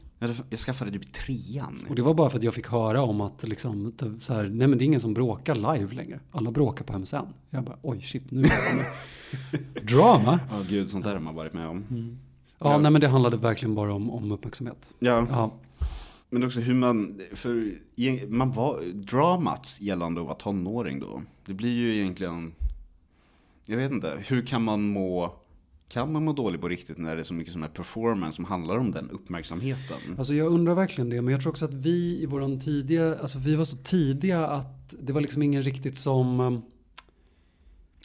[0.49, 1.85] Jag skaffade typ i trean.
[1.89, 4.43] Och det var bara för att jag fick höra om att liksom, typ så här,
[4.43, 6.19] nej men det är ingen som bråkar live längre.
[6.31, 7.15] Alla bråkar på MSN.
[7.49, 8.85] Jag bara, oj shit, nu är med.
[9.87, 10.39] Drama?
[10.51, 11.85] Ja gud, sånt där har man varit med om.
[12.59, 12.77] Ja, Ja.
[12.77, 14.93] nej men det handlade verkligen bara om, om uppmärksamhet.
[14.99, 15.53] Ja, Ja,
[16.33, 17.79] men också hur man, för
[18.27, 21.21] man var, dramat gällande att vara tonåring då.
[21.45, 22.53] Det blir ju egentligen,
[23.65, 25.35] jag vet inte, hur kan man må,
[25.89, 28.45] kan man må dåligt på riktigt när det är så mycket som är performance som
[28.45, 29.97] handlar om den uppmärksamheten?
[30.17, 31.21] alltså jag undrar verkligen det.
[31.21, 34.95] Men jag tror också att vi i våran tidiga, alltså vi var så tidiga att
[34.99, 36.61] det var liksom ingen riktigt som, um,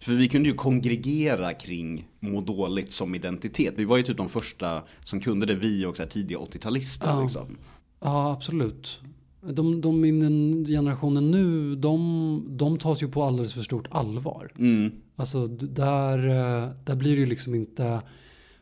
[0.02, 3.74] För vi kunde ju kongregera kring må dåligt som identitet.
[3.76, 7.22] Vi var ju typ de första som kunde det, vi och så tidiga 80-talister Ja.
[7.22, 7.56] liksom.
[8.00, 9.00] Ja absolut.
[9.40, 14.52] De, de i generationen nu, de, de tas ju på alldeles för stort allvar.
[14.58, 14.92] Mm.
[15.16, 18.00] Alltså där, eh, där blir det ju liksom inte,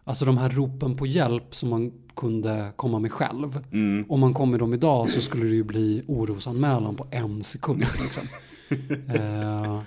[0.05, 3.65] alltså de här ropen på hjälp som man kunde komma med själv.
[3.73, 4.05] Mm.
[4.09, 7.85] Om man kom med dem idag så skulle det ju bli orosanmälan på en sekund.
[8.03, 8.23] Liksom.
[9.15, 9.81] eh,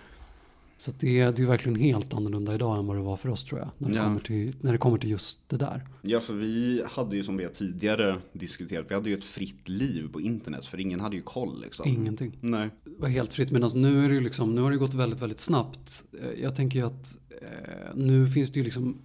[0.81, 3.43] så det, är- det är verkligen helt annorlunda idag än vad det var för oss
[3.43, 3.69] tror jag.
[3.77, 4.03] När det, Ja.
[4.03, 5.87] kommer, till, när det kommer till just det där.
[6.01, 10.07] Ja, för vi hade ju som vi tidigare diskuterat, vi hade ju ett fritt liv
[10.13, 11.87] på internet för ingen hade ju koll liksom.
[11.89, 12.37] Ingenting.
[12.41, 12.69] Nej.
[12.85, 13.51] Det var helt fritt.
[13.51, 16.05] Medan nu, är det liksom, nu har det gått väldigt, väldigt snabbt.
[16.21, 18.97] Eh, Jag tänker ju att eh, nu finns det ju liksom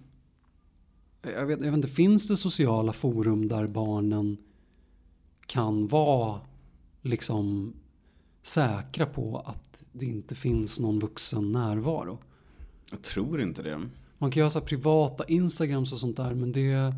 [1.21, 4.37] jag vet, jag vet inte, finns det sociala forum där barnen
[5.45, 6.39] kan vara
[7.01, 7.73] liksom
[8.45, 12.19] säkra på att det inte finns någon vuxen närvaro?
[12.91, 13.81] Jag tror inte det.
[14.17, 16.93] Man kan ha så här privata Instagrams och sånt där men det,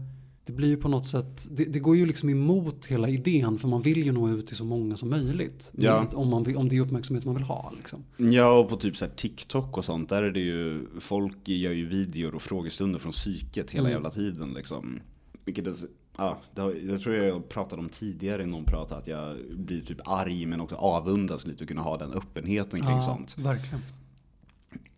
[0.45, 3.67] det blir ju på något sätt, det, det går ju liksom emot hela idén för
[3.67, 5.71] man vill ju nå ut till så många som möjligt.
[5.77, 6.07] Ja.
[6.13, 8.03] Om, man vill, om det är uppmärksamhet man vill ha liksom.
[8.17, 11.71] Ja, och på typ så här TikTok och sånt, där är det ju, folk gör
[11.71, 13.91] ju videor och frågestunder från psyket hela Mm.
[13.91, 14.99] jävla tiden liksom.
[15.45, 15.75] Vilket är,
[16.17, 19.99] ja, det jag tror jag pratade om tidigare i någon prat att jag blir typ
[20.05, 23.37] arg men också avundas lite att kunna ha den öppenheten kring sånt.
[23.37, 23.81] Verkligen.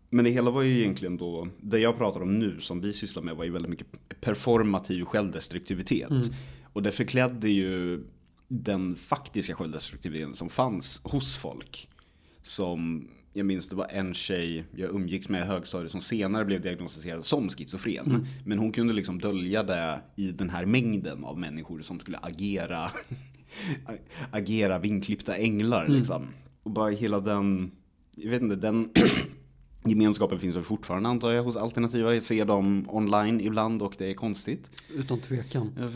[0.09, 3.23] Men det hela var ju egentligen då, det jag pratar om nu som vi sysslar
[3.23, 3.87] med var ju väldigt mycket
[4.21, 6.09] performativ självdestruktivitet.
[6.09, 6.33] Mm.
[6.73, 8.03] Och det förklädde ju
[8.47, 11.89] den faktiska självdestruktiviteten som fanns hos folk.
[12.41, 16.61] Som, jag minns det var en tjej jag umgicks med i högstadiet som senare blev
[16.61, 18.05] diagnostiserad som schizofren.
[18.05, 18.25] Mm.
[18.45, 22.91] Men hon kunde liksom dölja det i den här mängden av människor som skulle agera,
[24.31, 25.97] agera vinklippta änglar Mm.
[25.97, 26.27] liksom.
[26.63, 27.71] Och bara hela den,
[28.15, 28.89] jag vet inte, den
[29.85, 32.13] gemenskapen finns väl fortfarande antar jag hos alternativa.
[32.13, 34.71] Jag ser dem online ibland och det är konstigt.
[34.95, 35.71] Utan tvekan.
[35.77, 35.87] Ja,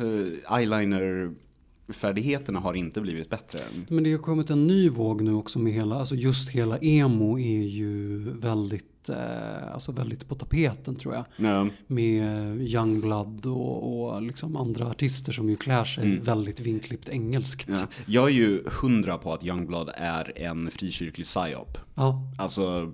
[1.94, 3.60] för eyeliner-färdigheterna har inte blivit bättre.
[3.88, 7.40] Men det har kommit en ny våg nu också med hela, alltså just hela emo
[7.40, 11.26] är ju väldigt, eh, alltså väldigt på tapeten tror jag.
[11.38, 16.24] Ja, Med Youngblood och, och liksom andra artister som ju klär sig Mm.
[16.24, 17.70] väldigt vinklippt engelskt.
[17.70, 17.88] ja.
[18.06, 21.78] Jag är ju hundra på att Youngblood är en frikyrklig psyop.
[21.96, 22.22] Ja.
[22.38, 22.94] Alltså,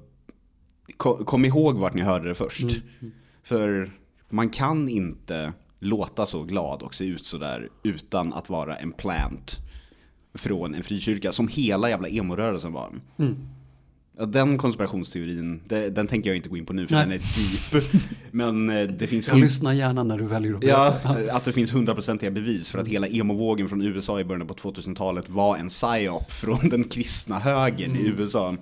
[0.97, 2.61] kom, kom ihåg vart ni hörde det först.
[2.63, 3.13] Mm.
[3.43, 3.91] För
[4.29, 8.91] man kan inte låta så glad och se ut så där utan att vara en
[8.91, 9.57] plant
[10.33, 12.89] från en frikyrka som hela jävla emo-rörelsen var.
[13.19, 13.35] Mm.
[14.27, 17.05] Den konspirationsteorin, det, den tänker jag inte gå in på nu för Nej.
[17.05, 17.19] den är
[17.79, 17.83] deep.
[18.31, 19.27] Men eh, det finns...
[19.27, 21.35] Jag lyssnar gärna när du väljer att Ja, berätta.
[21.35, 25.29] att det finns hundraprocentiga bevis för att hela emo-vågen från USA i början på 2000-talet
[25.29, 28.55] var en psyop från den kristna högern i USA.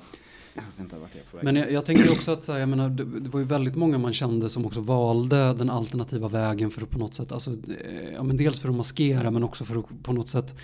[0.77, 0.95] Vänta,
[1.33, 1.43] jag?
[1.43, 3.75] Men jag, jag tänker också att så här, jag menar, det, det var ju väldigt
[3.75, 7.51] många man kände som också valde den alternativa vägen för att på något sätt, alltså,
[7.51, 10.55] eh, ja, men dels för att maskera men också för att på något sätt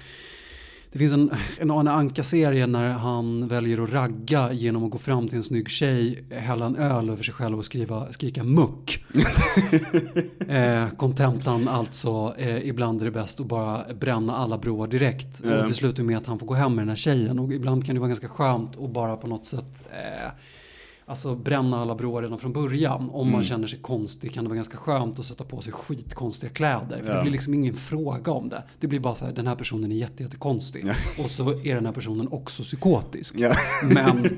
[0.93, 5.27] det finns en, en Arne Anka-serie när han väljer att ragga genom att gå fram
[5.27, 9.05] till en snygg tjej, hälla en öl över sig själv och skriva, skrika muck.
[10.47, 15.41] eh, kontentan alltså, eh, ibland är det bäst att bara bränna alla broar direkt.
[15.43, 15.61] Ja.
[15.61, 17.39] Och det slutar med att han får gå hem med den här tjejen.
[17.39, 20.31] Och ibland kan det vara ganska skönt att bara på något sätt eh,
[21.05, 23.09] Alltså bränna alla broar redan från början.
[23.09, 23.43] Om man Mm.
[23.43, 27.01] känner sig konstig kan det vara ganska skönt att sätta på sig skitkonstiga kläder.
[27.03, 27.15] För Ja.
[27.15, 28.63] det blir liksom ingen fråga om det.
[28.79, 30.85] Det blir bara så här, den här personen är jätte, jättekonstig.
[30.85, 31.23] Ja.
[31.23, 33.35] Och så är den här personen också psykotisk.
[33.37, 33.55] Ja.
[33.83, 34.21] Men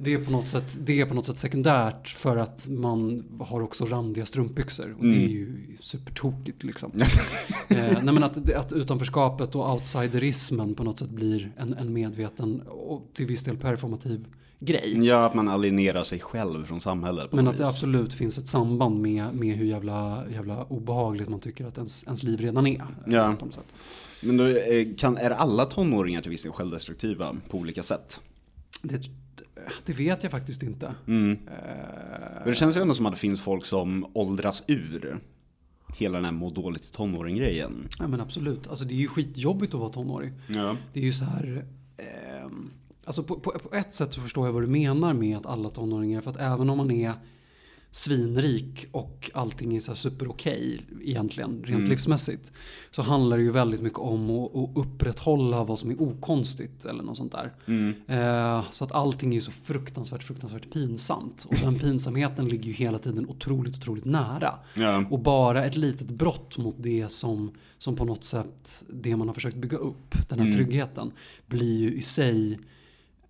[0.00, 3.60] det är, på något sätt, det är på något sätt sekundärt för att man har
[3.60, 4.96] också randiga strumpbyxor.
[4.98, 5.30] Och det är Mm.
[5.30, 6.92] ju supertokigt liksom.
[7.68, 12.60] eh, nej men att, att utanförskapet och outsiderismen på något sätt blir en, en medveten
[12.60, 14.24] och till viss del performativ
[14.60, 15.06] grej.
[15.06, 17.68] Ja, att man alienerar sig själv från samhället på Men att det vis.
[17.68, 22.22] absolut finns ett samband med, med hur jävla, jävla obehagligt man tycker att ens, ens
[22.22, 22.84] liv redan är.
[23.06, 23.36] Ja.
[23.38, 23.74] På något sätt.
[24.22, 28.20] Men då, eh, kan, är alla tonåringar till viss del självdestruktiva på olika sätt?
[28.82, 29.02] Det,
[29.86, 30.94] det vet jag faktiskt inte.
[31.06, 31.38] Mm.
[32.38, 35.18] Men det känns ju ändå som att det finns folk som åldras ur
[35.96, 37.88] hela den här må dåligt i tonåring-grejen.
[37.98, 38.66] ja men absolut.
[38.66, 40.32] Alltså det är ju skitjobbigt att vara tonåring.
[40.48, 40.76] Ja.
[40.92, 41.64] Det är ju så här.
[41.96, 42.70] ehm,
[43.08, 45.68] alltså på, på, på ett sätt så förstår jag vad du menar med att alla
[45.68, 46.20] tonåringar.
[46.20, 47.12] För att även om man är
[47.90, 51.90] svinrik och allting är så här super okej egentligen rent Mm.
[51.90, 52.52] livsmässigt.
[52.90, 57.02] Så handlar det ju väldigt mycket om att, att upprätthålla vad som är okonstigt eller
[57.02, 57.52] något sånt där.
[57.66, 57.94] Mm.
[58.06, 61.46] Eh, så att allting är så fruktansvärt, fruktansvärt pinsamt.
[61.48, 64.54] Och den pinsamheten ligger ju hela tiden otroligt, otroligt nära.
[64.74, 65.04] Ja.
[65.10, 69.34] Och bara ett litet brott mot det som, som på något sätt, det man har
[69.34, 70.56] försökt bygga upp, den här Mm.
[70.56, 71.12] tryggheten,
[71.46, 72.58] blir ju i sig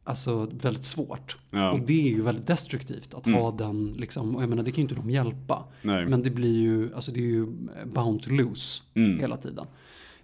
[0.09, 1.37] alltså, väldigt svårt.
[1.51, 1.73] Ja.
[1.73, 3.41] Och det är ju väldigt destruktivt att Mm.
[3.41, 5.65] ha den, liksom, och jag menar det kan ju inte de hjälpa.
[5.83, 6.07] Nej.
[6.07, 7.47] Men det blir ju, alltså det är ju
[7.95, 9.19] bound to lose Mm.
[9.21, 9.67] hela tiden.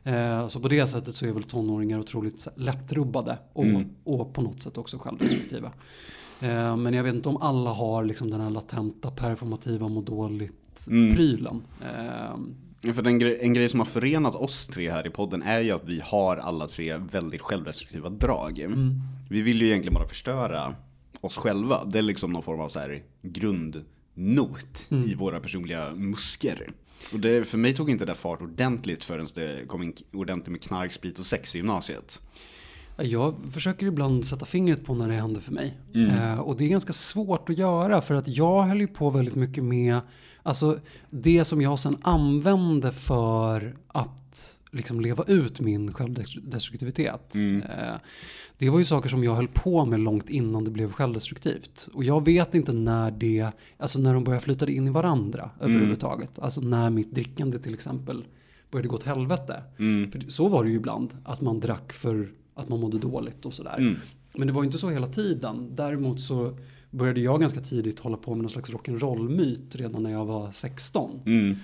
[0.05, 3.89] Eh, så på det sättet så är väl tonåringar otroligt lättrubbade och, Mm.
[4.05, 5.73] och på något sätt också självdestruktiva.
[6.41, 10.05] Eh, men jag vet inte om alla har liksom den här latenta performativa må Mm.
[10.05, 11.63] dåligt-prylen.
[11.83, 12.39] Eh, Ja,
[12.93, 15.71] För en grej, en grej som har förenat oss tre här i podden är ju
[15.71, 18.59] att vi har alla tre väldigt självdestruktiva drag.
[18.59, 19.01] Mm.
[19.31, 20.75] Vi vill ju egentligen bara förstöra
[21.21, 21.85] oss själva.
[21.85, 25.09] Det är liksom någon form av så här grundnot Mm.
[25.09, 26.71] i våra personliga muskler.
[27.13, 30.63] Och det, för mig tog inte det fart ordentligt förrän det kom in ordentligt med
[30.63, 32.21] knark, sprit och sex i gymnasiet.
[32.97, 35.79] Jag försöker ibland sätta fingret på när det händer för mig.
[35.95, 36.11] Mm.
[36.11, 39.35] Eh, och det är ganska svårt att göra för att jag höll ju på väldigt
[39.35, 40.01] mycket med
[40.45, 40.79] alltså,
[41.11, 47.35] det som jag sen använde för att liksom leva ut min självdestruktivitet.
[47.35, 47.63] Mm.
[47.63, 47.95] Eh,
[48.59, 51.89] det var ju saker som jag höll på med långt innan det blev självdestruktivt.
[51.93, 56.39] Och jag vet inte när det, alltså när de började flyta in i varandra överhuvudtaget.
[56.39, 58.25] Alltså när mitt drickande till exempel
[58.71, 59.63] började gå åt helvete.
[59.79, 60.11] Mm.
[60.11, 63.55] För så var det ju ibland, att man drack för att man mådde dåligt och
[63.55, 63.79] sådär.
[63.79, 63.97] Mm.
[64.35, 65.71] Men det var ju inte så hela tiden.
[65.77, 66.59] Däremot så
[66.95, 71.21] började jag ganska tidigt hålla på med någon slags rock'n'roll-myt redan när jag var 16.
[71.27, 71.57] Mm.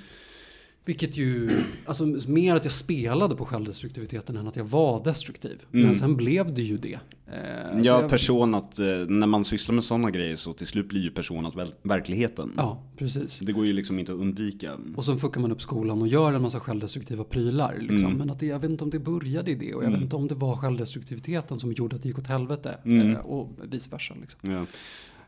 [0.84, 1.50] Vilket ju,
[1.86, 5.62] alltså mer att jag spelade på självdestruktiviteten än att jag var destruktiv.
[5.72, 5.86] Mm.
[5.86, 6.98] Men sen blev det ju det.
[7.26, 7.38] Eh,
[7.78, 11.10] Ja, jag, personat, eh, när man sysslar med sådana grejer så till slut blir ju
[11.10, 12.52] personat verkligheten.
[12.56, 13.38] Ja, precis.
[13.38, 14.76] Det går ju liksom inte att undvika.
[14.96, 17.76] Och så fuckar man upp skolan och gör en massa självdestruktiva prylar.
[17.80, 18.06] Liksom.
[18.08, 18.18] Mm.
[18.18, 19.74] Men att det, jag vet inte om det började i det.
[19.74, 19.92] Och jag Mm.
[19.92, 22.78] vet inte om det var självdestruktiviteten som gjorde att det gick åt helvete.
[22.84, 23.10] Mm.
[23.10, 24.14] Eh, och vice versa.
[24.20, 24.52] Liksom.
[24.52, 24.66] Ja.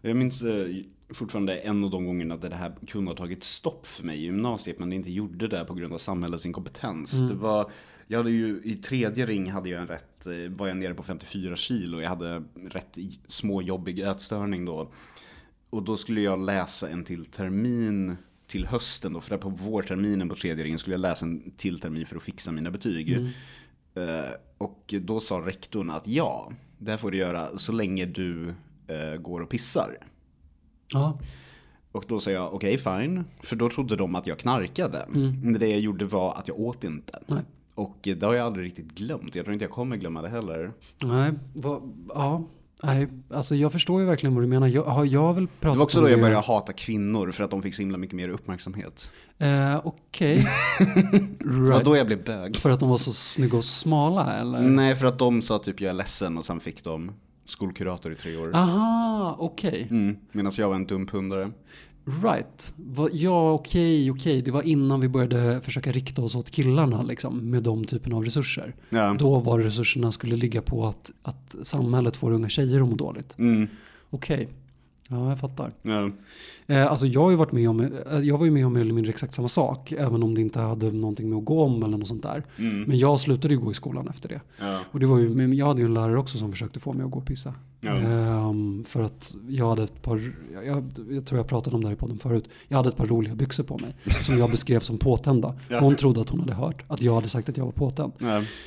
[0.02, 0.66] Jag minns eh,
[1.08, 4.22] fortfarande en av de gångerna där det här kunde ha tagit stopp för mig i
[4.22, 7.12] gymnasiet men det inte gjorde det på grund av samhällets inkompetens.
[7.12, 7.28] Mm.
[7.28, 7.70] Det var,
[8.06, 11.02] jag hade ju, I tredje ring hade jag en rätt, eh, var jag nere på
[11.02, 14.92] 54 kilo jag hade rätt småjobbig ätstörning då.
[15.70, 20.28] Och då skulle jag läsa en till termin till hösten då, för där på vårterminen
[20.28, 23.12] på tredje ringen skulle jag läsa en till termin för att fixa mina betyg.
[23.12, 23.28] Mm.
[23.94, 28.54] Eh, och då sa rektorn att ja, det får du göra så länge du
[28.94, 29.98] eh, går och pissar.
[30.92, 31.18] Ja,
[31.92, 35.06] Och då sa jag okej fine, för då trodde de att jag knarkade.
[35.42, 37.18] Men det jag gjorde var att jag åt inte.
[37.26, 37.42] nej.
[37.74, 39.34] Och eh, det har jag aldrig riktigt glömt.
[39.34, 40.72] Jag tror inte jag kommer glömma det heller.
[41.04, 42.44] Nej, vad, ja.
[42.84, 44.66] Nej, alltså jag förstår ju verkligen vad du menar.
[44.68, 47.44] Jag har, jag väl pratat Det var också då jag det- började hata kvinnor för
[47.44, 49.12] att de fick så himla mycket mer uppmärksamhet.
[49.38, 50.36] Eh, Okej.
[51.38, 51.84] Det var right.
[51.84, 52.56] då jag blev bög.
[52.56, 54.60] För att de var så snygga och smala eller?
[54.60, 57.12] Nej, för att de sa typ jag är ledsen och sen fick de
[57.44, 58.50] skolkurator i tre år.
[58.54, 59.86] Aha, okej.
[59.90, 61.50] Mm, Medan jag var en dum pundare.
[62.04, 62.74] Right.
[63.12, 64.42] Ja, okej, okej.
[64.42, 68.24] Det var innan vi började försöka rikta oss åt killarna liksom, med de typen av
[68.24, 68.74] resurser.
[68.90, 69.16] Ja.
[69.18, 73.38] Då var resurserna skulle ligga på att, att samhället får unga tjejer att må dåligt.
[73.38, 73.68] Mm,
[74.10, 74.48] Okej.
[75.08, 75.72] Ja, jag fattar.
[75.82, 76.10] ja.
[76.66, 78.80] Eh, alltså jag har ju varit med om, eh, jag var ju med om mer
[78.80, 81.82] eller mindre exakt samma sak, även om det inte hade någonting med att gå om
[81.82, 82.44] eller något sånt där.
[82.58, 84.40] Mm, Men jag slutade ju gå i skolan efter det.
[84.60, 84.78] ja.
[84.92, 87.10] Och det var ju, jag hade ju en lärare också som försökte få mig att
[87.10, 87.54] gå och pissa.
[87.80, 87.96] Ja.
[87.96, 90.32] Ehm, för att jag hade ett par,
[90.64, 93.06] jag, jag tror jag pratade om det här i podden förut, jag hade ett par
[93.06, 95.54] roliga byxor på mig som jag beskrev som påtända.
[95.80, 98.12] Hon trodde att hon hade hört att jag hade sagt att jag var påtänd.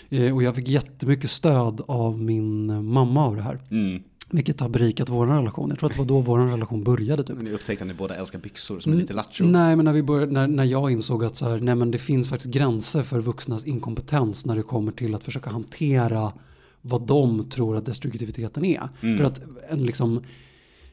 [0.10, 3.60] Eh, och jag fick jättemycket stöd av min mamma av det här.
[3.72, 4.04] Mm.
[4.32, 5.70] Vilket har berikat vår relation.
[5.70, 7.36] Jag tror att det var då vår relation började typ.
[7.36, 9.46] Men ni upptäckte att ni båda älskar byxor som är lite lattjo.
[9.46, 11.98] Nej, men när, vi började, när, när jag insåg att så här, nej, men det
[11.98, 16.34] finns faktiskt gränser för vuxnas inkompetens när det kommer till att försöka hantera
[16.82, 18.90] vad de tror att destruktiviteten är.
[19.02, 19.18] Mm.
[19.18, 20.24] För att en liksom,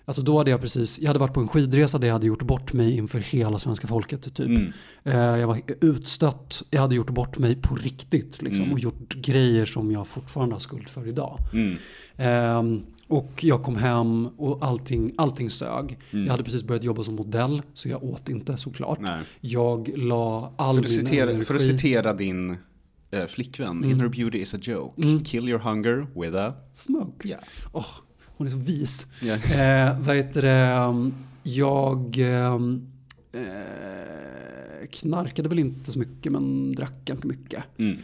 [0.05, 2.43] alltså då hade jag precis, jag hade varit på en skidresa där jag hade gjort
[2.43, 4.47] bort mig inför hela svenska folket typ.
[4.47, 4.73] Mm.
[5.05, 8.73] Eh, jag var utstött, jag hade gjort bort mig på riktigt liksom, Mm.
[8.75, 11.39] och gjort grejer som jag fortfarande har skuld för idag.
[11.53, 11.77] Mm.
[12.17, 15.99] Ehm, och jag kom hem och allting, allting sög.
[16.11, 16.25] Mm.
[16.25, 19.01] Jag hade precis börjat jobba som modell så jag åt inte såklart.
[19.01, 19.23] Nej.
[19.41, 21.45] Jag la all För, min citera, energi...
[21.45, 22.57] för att citera din
[23.11, 25.03] eh, flickvän, inner beauty is a joke.
[25.03, 25.25] Mm.
[25.25, 26.53] Kill your hunger with a...
[26.73, 27.29] Smoke.
[27.29, 27.37] Ja.
[27.73, 27.87] Åh,
[28.27, 29.07] hon är så vis.
[29.23, 29.35] Ja.
[29.63, 30.87] Eh, vad heter det?
[30.89, 32.87] um, Jag ehm,
[33.33, 37.65] eh, knarkade väl inte så mycket men drack ganska mycket.
[37.79, 37.99] Mm.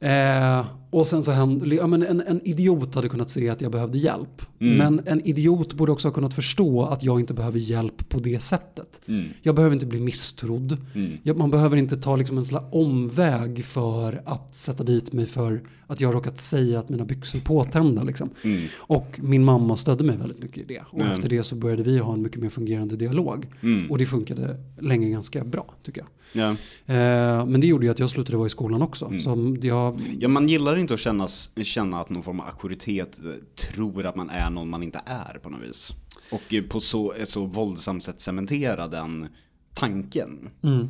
[0.00, 3.72] Eh, och sen så hände, ja, men en, en idiot hade kunnat se att jag
[3.72, 4.42] behövde hjälp.
[4.60, 4.76] Mm.
[4.78, 8.42] Men en idiot borde också ha kunnat förstå att jag inte behöver hjälp på det
[8.42, 9.00] sättet.
[9.06, 9.28] Mm.
[9.42, 10.76] Jag behöver inte bli misstrodd.
[10.94, 11.12] Mm.
[11.22, 15.62] Ja, Man behöver inte ta liksom en här omväg för att sätta dit mig för
[15.86, 18.02] att jag har råkat säga att mina byxor är påtända.
[18.02, 18.30] Liksom.
[18.44, 18.62] Mm.
[18.76, 20.82] Och min mamma stödde mig väldigt mycket i det.
[20.90, 21.12] Och Mm.
[21.12, 23.46] efter det så började vi ha en mycket mer fungerande dialog.
[23.62, 23.90] Mm.
[23.90, 26.08] Och det funkade länge ganska bra tycker jag.
[26.32, 26.50] Ja.
[26.86, 29.06] Eh, men det gjorde ju att jag slutade vara i skolan också.
[29.06, 29.20] Mm.
[29.20, 31.28] Så jag, ja, man gillar inte att känna,
[31.62, 33.30] känna att någon form av auktoritet eh,
[33.72, 35.94] tror att man är någon man inte är på något vis.
[36.32, 39.28] Och eh, på så, ett så våldsamt sätt cementera den
[39.74, 40.50] tanken.
[40.62, 40.88] Mm.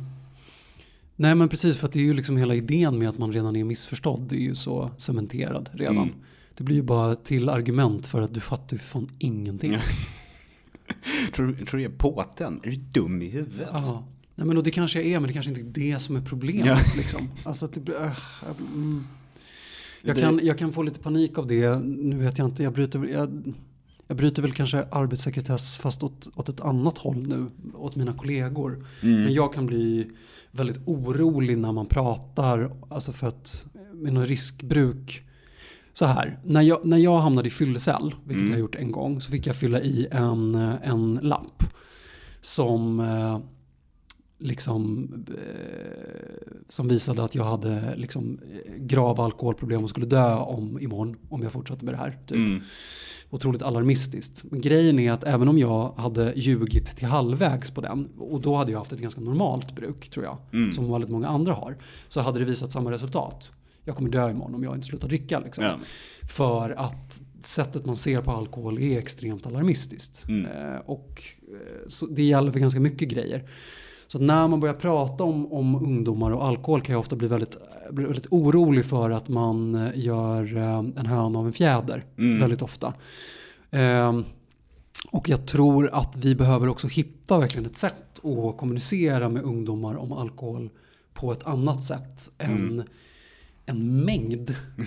[1.15, 3.55] Nej men precis för att det är ju liksom hela idén med att man redan
[3.55, 4.21] är missförstådd.
[4.29, 5.97] Det är ju så cementerad redan.
[5.97, 6.15] Mm.
[6.57, 9.77] Det blir ju bara till argument för att du fattar ju fan ingenting.
[11.33, 12.61] Tror, tror du jag är påten?
[12.63, 13.69] Är du dum i huvudet?
[13.73, 14.07] Ja.
[14.39, 16.21] Nej men och det kanske jag är men det kanske inte är det som är
[16.21, 16.65] problemet.
[16.65, 16.79] Ja.
[16.97, 17.29] Liksom.
[17.43, 17.95] Alltså att det blir...
[17.95, 18.11] äh,
[18.41, 19.03] jag, mm.
[20.01, 21.79] jag, Det- kan, jag kan få lite panik av det.
[21.79, 22.63] Nu vet jag inte.
[22.63, 23.53] Jag bryter, jag,
[24.07, 27.45] jag bryter väl kanske arbetssekretess fast åt, åt ett annat håll nu.
[27.75, 28.85] Åt mina kollegor.
[29.03, 29.23] Mm.
[29.23, 30.07] Men jag kan bli
[30.51, 32.71] väldigt orolig när man pratar.
[32.89, 35.21] Alltså för att med något riskbruk.
[35.93, 38.51] Så här, när jag, när jag hamnade i fyllecell, vilket Mm.
[38.51, 41.63] jag gjort en gång, så fick jag fylla i en, en lapp.
[42.41, 43.39] Som eh,
[44.39, 48.39] liksom eh, som visade att jag hade liksom
[48.77, 52.17] grava alkoholproblem och skulle dö om imorgon om jag fortsatte med det här.
[52.27, 52.37] Typ.
[52.37, 52.61] Mm.
[53.29, 54.43] Otroligt alarmistiskt.
[54.51, 58.55] Men grejen är att även om jag hade ljugit till halvvägs på den och då
[58.55, 60.37] hade jag haft ett ganska normalt bruk tror jag.
[60.53, 60.71] Mm.
[60.71, 61.77] Som väldigt många andra har.
[62.07, 63.51] Så hade det visat samma resultat.
[63.83, 65.39] Jag kommer dö imorgon om jag inte slutar dricka.
[65.39, 65.63] Liksom.
[65.63, 65.79] Ja.
[66.29, 70.27] För att sättet man ser på alkohol är extremt alarmistiskt.
[70.27, 70.45] Mm.
[70.45, 73.49] Eh, och eh, så det gäller för ganska mycket grejer.
[74.11, 77.57] Så när man börjar prata om, om ungdomar och alkohol kan jag ofta bli väldigt,
[77.91, 82.05] bli väldigt orolig för att man eh, gör eh, en höna av en fjäder.
[82.17, 82.39] Mm.
[82.39, 82.93] Väldigt ofta.
[83.71, 84.25] Ehm,
[85.11, 89.95] och jag tror att vi behöver också hitta verkligen ett sätt att kommunicera med ungdomar
[89.95, 90.69] om alkohol
[91.13, 92.83] på ett annat sätt än
[93.65, 94.55] en mängd.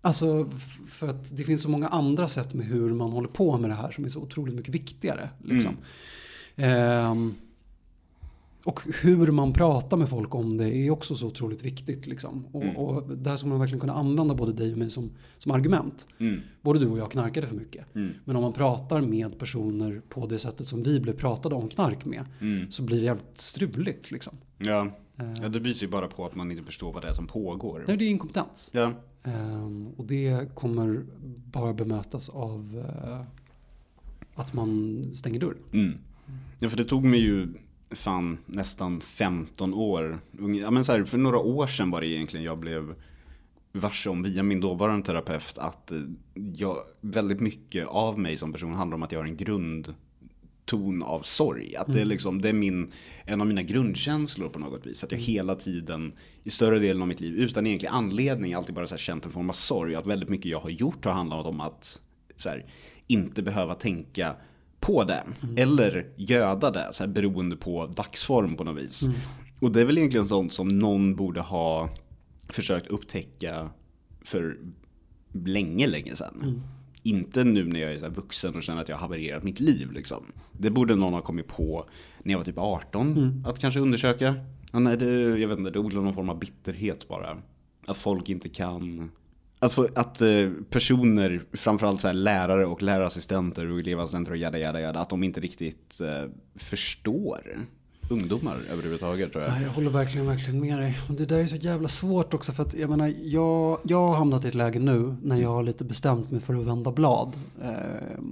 [0.00, 0.50] Alltså
[0.88, 3.74] för att det finns så många andra sätt med hur man håller på med det
[3.74, 5.28] här som är så otroligt mycket viktigare.
[5.44, 5.76] Liksom.
[6.56, 7.34] Ehm,
[8.64, 12.06] och hur man pratar med folk om det är också så otroligt viktigt.
[12.06, 12.46] Liksom.
[12.52, 12.76] Och, Mm.
[12.76, 16.06] och där ska man verkligen kunna använda både dig och mig som, som argument.
[16.18, 16.40] Mm.
[16.62, 17.94] Både du och jag knarkade för mycket.
[17.94, 18.12] Mm.
[18.24, 22.04] Men om man pratar med personer på det sättet som vi blev pratade om knark
[22.04, 22.70] med Mm.
[22.70, 24.10] så blir det jävligt struligt.
[24.10, 24.34] Liksom.
[24.58, 24.86] Ja.
[25.16, 27.26] Eh, ja, det visar ju bara på att man inte förstår vad det är som
[27.26, 27.84] pågår.
[27.88, 28.70] nej, det är inkompetens.
[28.74, 28.92] Ja.
[29.24, 31.04] Ehm, och det kommer
[31.52, 33.20] bara bemötas av eh,
[34.34, 35.58] att man stänger dörren.
[35.72, 35.98] Mm.
[36.60, 37.48] Ja, för det tog mig ju
[37.90, 40.20] fan nästan 15 år.
[40.60, 42.94] Ja, men så här, för några år sedan var det egentligen jag blev
[43.72, 45.98] varse om via min dåvarande terapeut att eh,
[46.34, 51.22] jag, väldigt mycket av mig som person handlar om att jag har en grundton av
[51.22, 51.76] sorg.
[51.76, 52.92] Att det är liksom, det är min,
[53.24, 55.04] en av mina grundkänslor på något vis.
[55.04, 56.12] Att jag hela tiden,
[56.44, 59.32] i större delen av mitt liv, utan egentlig anledning, alltid bara så här känt en
[59.32, 59.94] form av sorg.
[59.94, 62.00] Att väldigt mycket jag har gjort har handlat om att
[62.44, 62.66] här,
[63.06, 64.36] inte behöva tänka
[64.80, 65.24] på det.
[65.56, 69.02] Eller göda det, så här, beroende på dagsform på något vis.
[69.60, 71.88] Och det är väl egentligen sånt som någon borde ha
[72.48, 73.70] försökt upptäcka
[74.24, 74.56] för
[75.32, 76.62] länge, länge sedan.
[77.02, 79.92] Inte nu när jag är så vuxen och känner att jag har havererat mitt liv.
[79.92, 80.24] Liksom.
[80.52, 81.88] Det borde någon ha kommit på
[82.22, 83.44] när jag var typ 18.
[83.46, 84.34] Att kanske undersöka.
[84.72, 87.36] Ja, nej, det, jag vet inte, det odlar någon form av bitterhet bara.
[87.86, 89.10] Att folk inte kan...
[89.60, 94.80] Att, få, att eh, personer, framförallt så lärare och lärarassistenter och elevassistenter och jada jada
[94.80, 97.66] jada, att de inte riktigt eh, förstår
[98.10, 99.52] ungdomar överhuvudtaget tror jag.
[99.52, 100.98] Nej, jag håller verkligen, verkligen med dig.
[101.08, 104.44] Det där är så jävla svårt också för att jag menar, jag, jag har hamnat
[104.44, 108.24] i ett läge nu när jag har lite bestämt mig för att vända blad eh,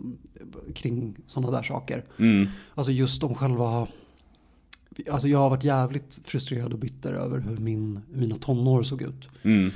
[0.75, 2.05] kring sådana där saker.
[2.19, 2.47] Mm.
[2.75, 3.87] Alltså just om själva...
[5.11, 9.29] Alltså jag har varit jävligt frustrerad och bitter över hur min, mina tonår såg ut.
[9.43, 9.71] Mm.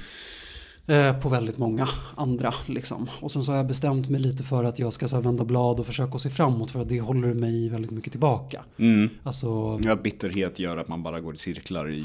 [0.90, 3.10] Eh, på väldigt många andra liksom.
[3.20, 5.44] Och sen så har jag bestämt mig lite för att jag ska så här, vända
[5.44, 8.64] blad och försöka se framåt för att det håller mig väldigt mycket tillbaka.
[8.78, 9.08] Mm.
[9.22, 12.04] Alltså, Ja, bitterhet gör att man bara går i cirklar i...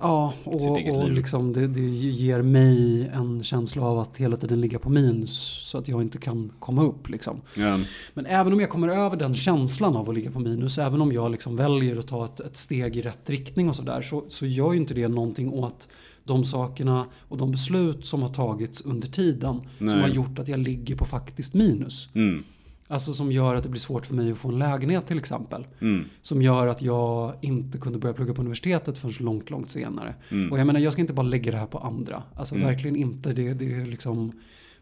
[0.00, 1.12] ja, sitt och, eget och liv.
[1.12, 5.78] liksom det, det ger mig en känsla av att hela tiden ligga på minus så
[5.78, 7.40] att jag inte kan komma upp liksom.
[7.54, 7.78] Ja.
[8.14, 11.12] Men även om jag kommer över den känslan av att ligga på minus, även om
[11.12, 14.46] jag liksom väljer att ta ett, ett steg i rätt riktning och sådär, så, så
[14.46, 15.88] gör ju inte det någonting åt
[16.24, 20.00] de sakerna och de beslut som har tagits under tiden som Nej.
[20.00, 22.08] har gjort att jag ligger på faktiskt minus.
[22.14, 22.42] Mm.
[22.88, 25.66] Alltså som gör att det blir svårt för mig att få en lägenhet till exempel.
[25.80, 26.04] Mm.
[26.22, 30.14] Som gör att jag inte kunde börja plugga på universitetet förrän långt, långt senare.
[30.30, 30.52] Mm.
[30.52, 32.22] Och jag menar, jag ska inte bara lägga det här på andra.
[32.36, 32.66] Alltså Mm.
[32.66, 33.32] verkligen inte.
[33.32, 34.32] Det, det är liksom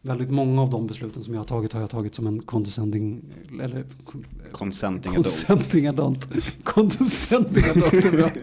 [0.02, 3.20] väldigt många av de besluten som jag har tagit har jag tagit som en condescending
[3.62, 3.84] eller
[4.52, 5.26] Consenting adult.
[5.26, 6.28] consenting adult.
[6.64, 8.30] condescending adult är bra.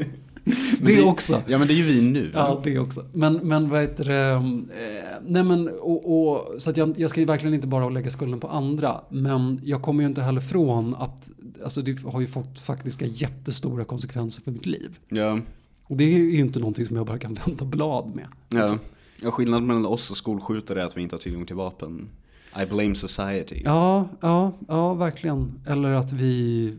[0.81, 1.41] Det det- också.
[1.47, 2.31] Ja men det är ju vi nu.
[2.33, 3.05] Ja, det också.
[3.13, 4.31] Men, men vad heter det?
[4.33, 8.11] Eh, nej men, och, och, så att jag, jag ska ju verkligen inte bara lägga
[8.11, 9.01] skulden på andra.
[9.09, 11.29] Men jag kommer ju inte heller från att,
[11.63, 14.99] alltså det har ju fått faktiska jättestora konsekvenser för mitt liv.
[15.09, 15.39] Ja.
[15.83, 18.27] Och det är ju inte någonting som jag bara kan vända blad med.
[18.49, 18.77] Ja.
[19.21, 22.09] ja, skillnaden mellan oss och skolskjutare är att vi inte har tillgång till vapen.
[22.63, 23.61] I blame society.
[23.65, 25.61] Ja, ja, ja, verkligen.
[25.67, 26.73] Eller att vi,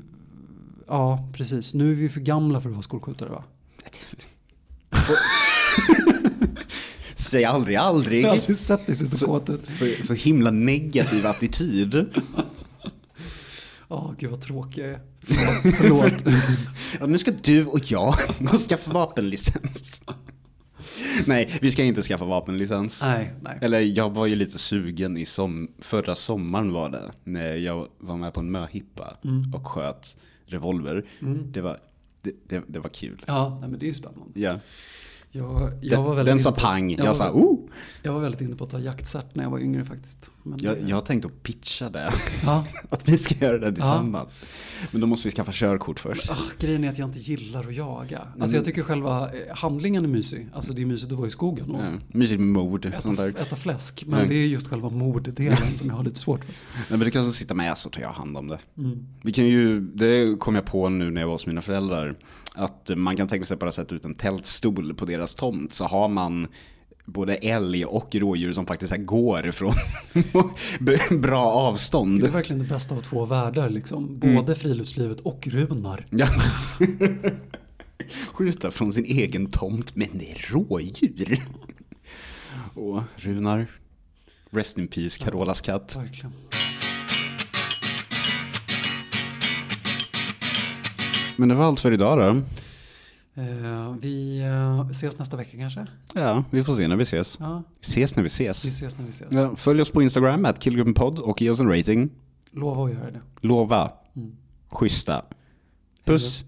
[0.86, 1.74] ja precis.
[1.74, 3.44] Nu är vi för gamla för att vara skolskjutare va?
[7.16, 8.24] Säg aldrig aldrig.
[8.24, 9.60] Jag har aldrig sett dig se så kåt ut.
[9.72, 12.06] Så, så himla negativ attityd.
[13.90, 15.00] Ja, gud vad tråkig jag är.
[15.72, 16.24] Förlåt.
[17.00, 20.02] Ja, nu ska du och jag gå och skaffa vapenlicens.
[21.26, 23.02] Nej, vi ska inte skaffa vapenlicens.
[23.02, 23.58] nej, nej.
[23.60, 27.10] Eller jag var ju lite sugen i som, förra sommaren var det.
[27.24, 29.16] När jag var med på en möhippa
[29.54, 30.16] och sköt
[30.46, 31.04] revolver.
[31.52, 31.78] Det, var,
[32.48, 33.24] det, det, det var kul.
[33.26, 34.40] Ja, nej, men det är ju spännande.
[34.40, 34.60] Ja.
[35.30, 37.68] Jag, jag Den, var väldigt den sa pang, jag jag, var- sa oh!
[38.02, 40.30] Jag var väldigt inne på att ta jaktcert när jag var yngre faktiskt.
[40.42, 42.12] Men Jag, det- jag har tänkt att pitcha det.
[42.44, 42.64] ja.
[42.90, 44.44] Att vi ska göra det tillsammans.
[44.90, 46.30] Men då måste vi skaffa körkort först.
[46.30, 48.22] Ah, grejen är att jag inte gillar att jaga.
[48.40, 50.48] Alltså jag tycker själva eh, handlingen är mysig.
[50.54, 52.92] Alltså det är mysigt att vara i skogen och Ja, mysigt med mord.
[53.00, 53.40] Sånt äta, där.
[53.42, 54.04] äta fläsk.
[54.06, 54.28] Men Nej.
[54.28, 56.52] det är just själva morddelen som jag har lite svårt för.
[56.74, 58.58] Nej, men du kan sitta med så tar jag hand om det.
[58.78, 59.06] Mm.
[59.22, 62.16] Vi kan ju, det kom jag på nu när jag var hos mina föräldrar.
[62.54, 65.72] Att man kan tänka sig bara sätta ut en tältstol på deras tomt.
[65.74, 66.46] Så har man
[67.12, 69.74] både älg och rådjur som faktiskt här går från
[71.20, 72.20] bra avstånd.
[72.20, 74.20] Det är verkligen det bästa av två världar liksom.
[74.22, 74.34] Mm.
[74.34, 76.06] Både friluftslivet och Runar.
[76.10, 76.28] Ja.
[78.32, 81.42] Skjuta från sin egen tomt, men det är rådjur.
[82.74, 83.66] Och Runar,
[84.50, 85.96] rest in peace, Carolas katt.
[85.96, 86.32] Verkligen.
[91.36, 92.42] Men det var allt för idag då.
[93.38, 95.86] Eh, vi eh, ses nästa vecka kanske?
[96.14, 97.36] Ja, vi får se när vi ses.
[97.40, 98.64] Ja, ses när vi vi ses.
[98.64, 99.32] ses när vi ses.
[99.32, 102.10] Ja, följ oss på Instagram, at killgruppenpodd och ge oss en rating.
[102.50, 103.20] Lova att göra det.
[103.40, 103.92] Lova.
[104.16, 104.36] Mm.
[104.68, 105.24] Schyssta.
[106.04, 106.44] Puss.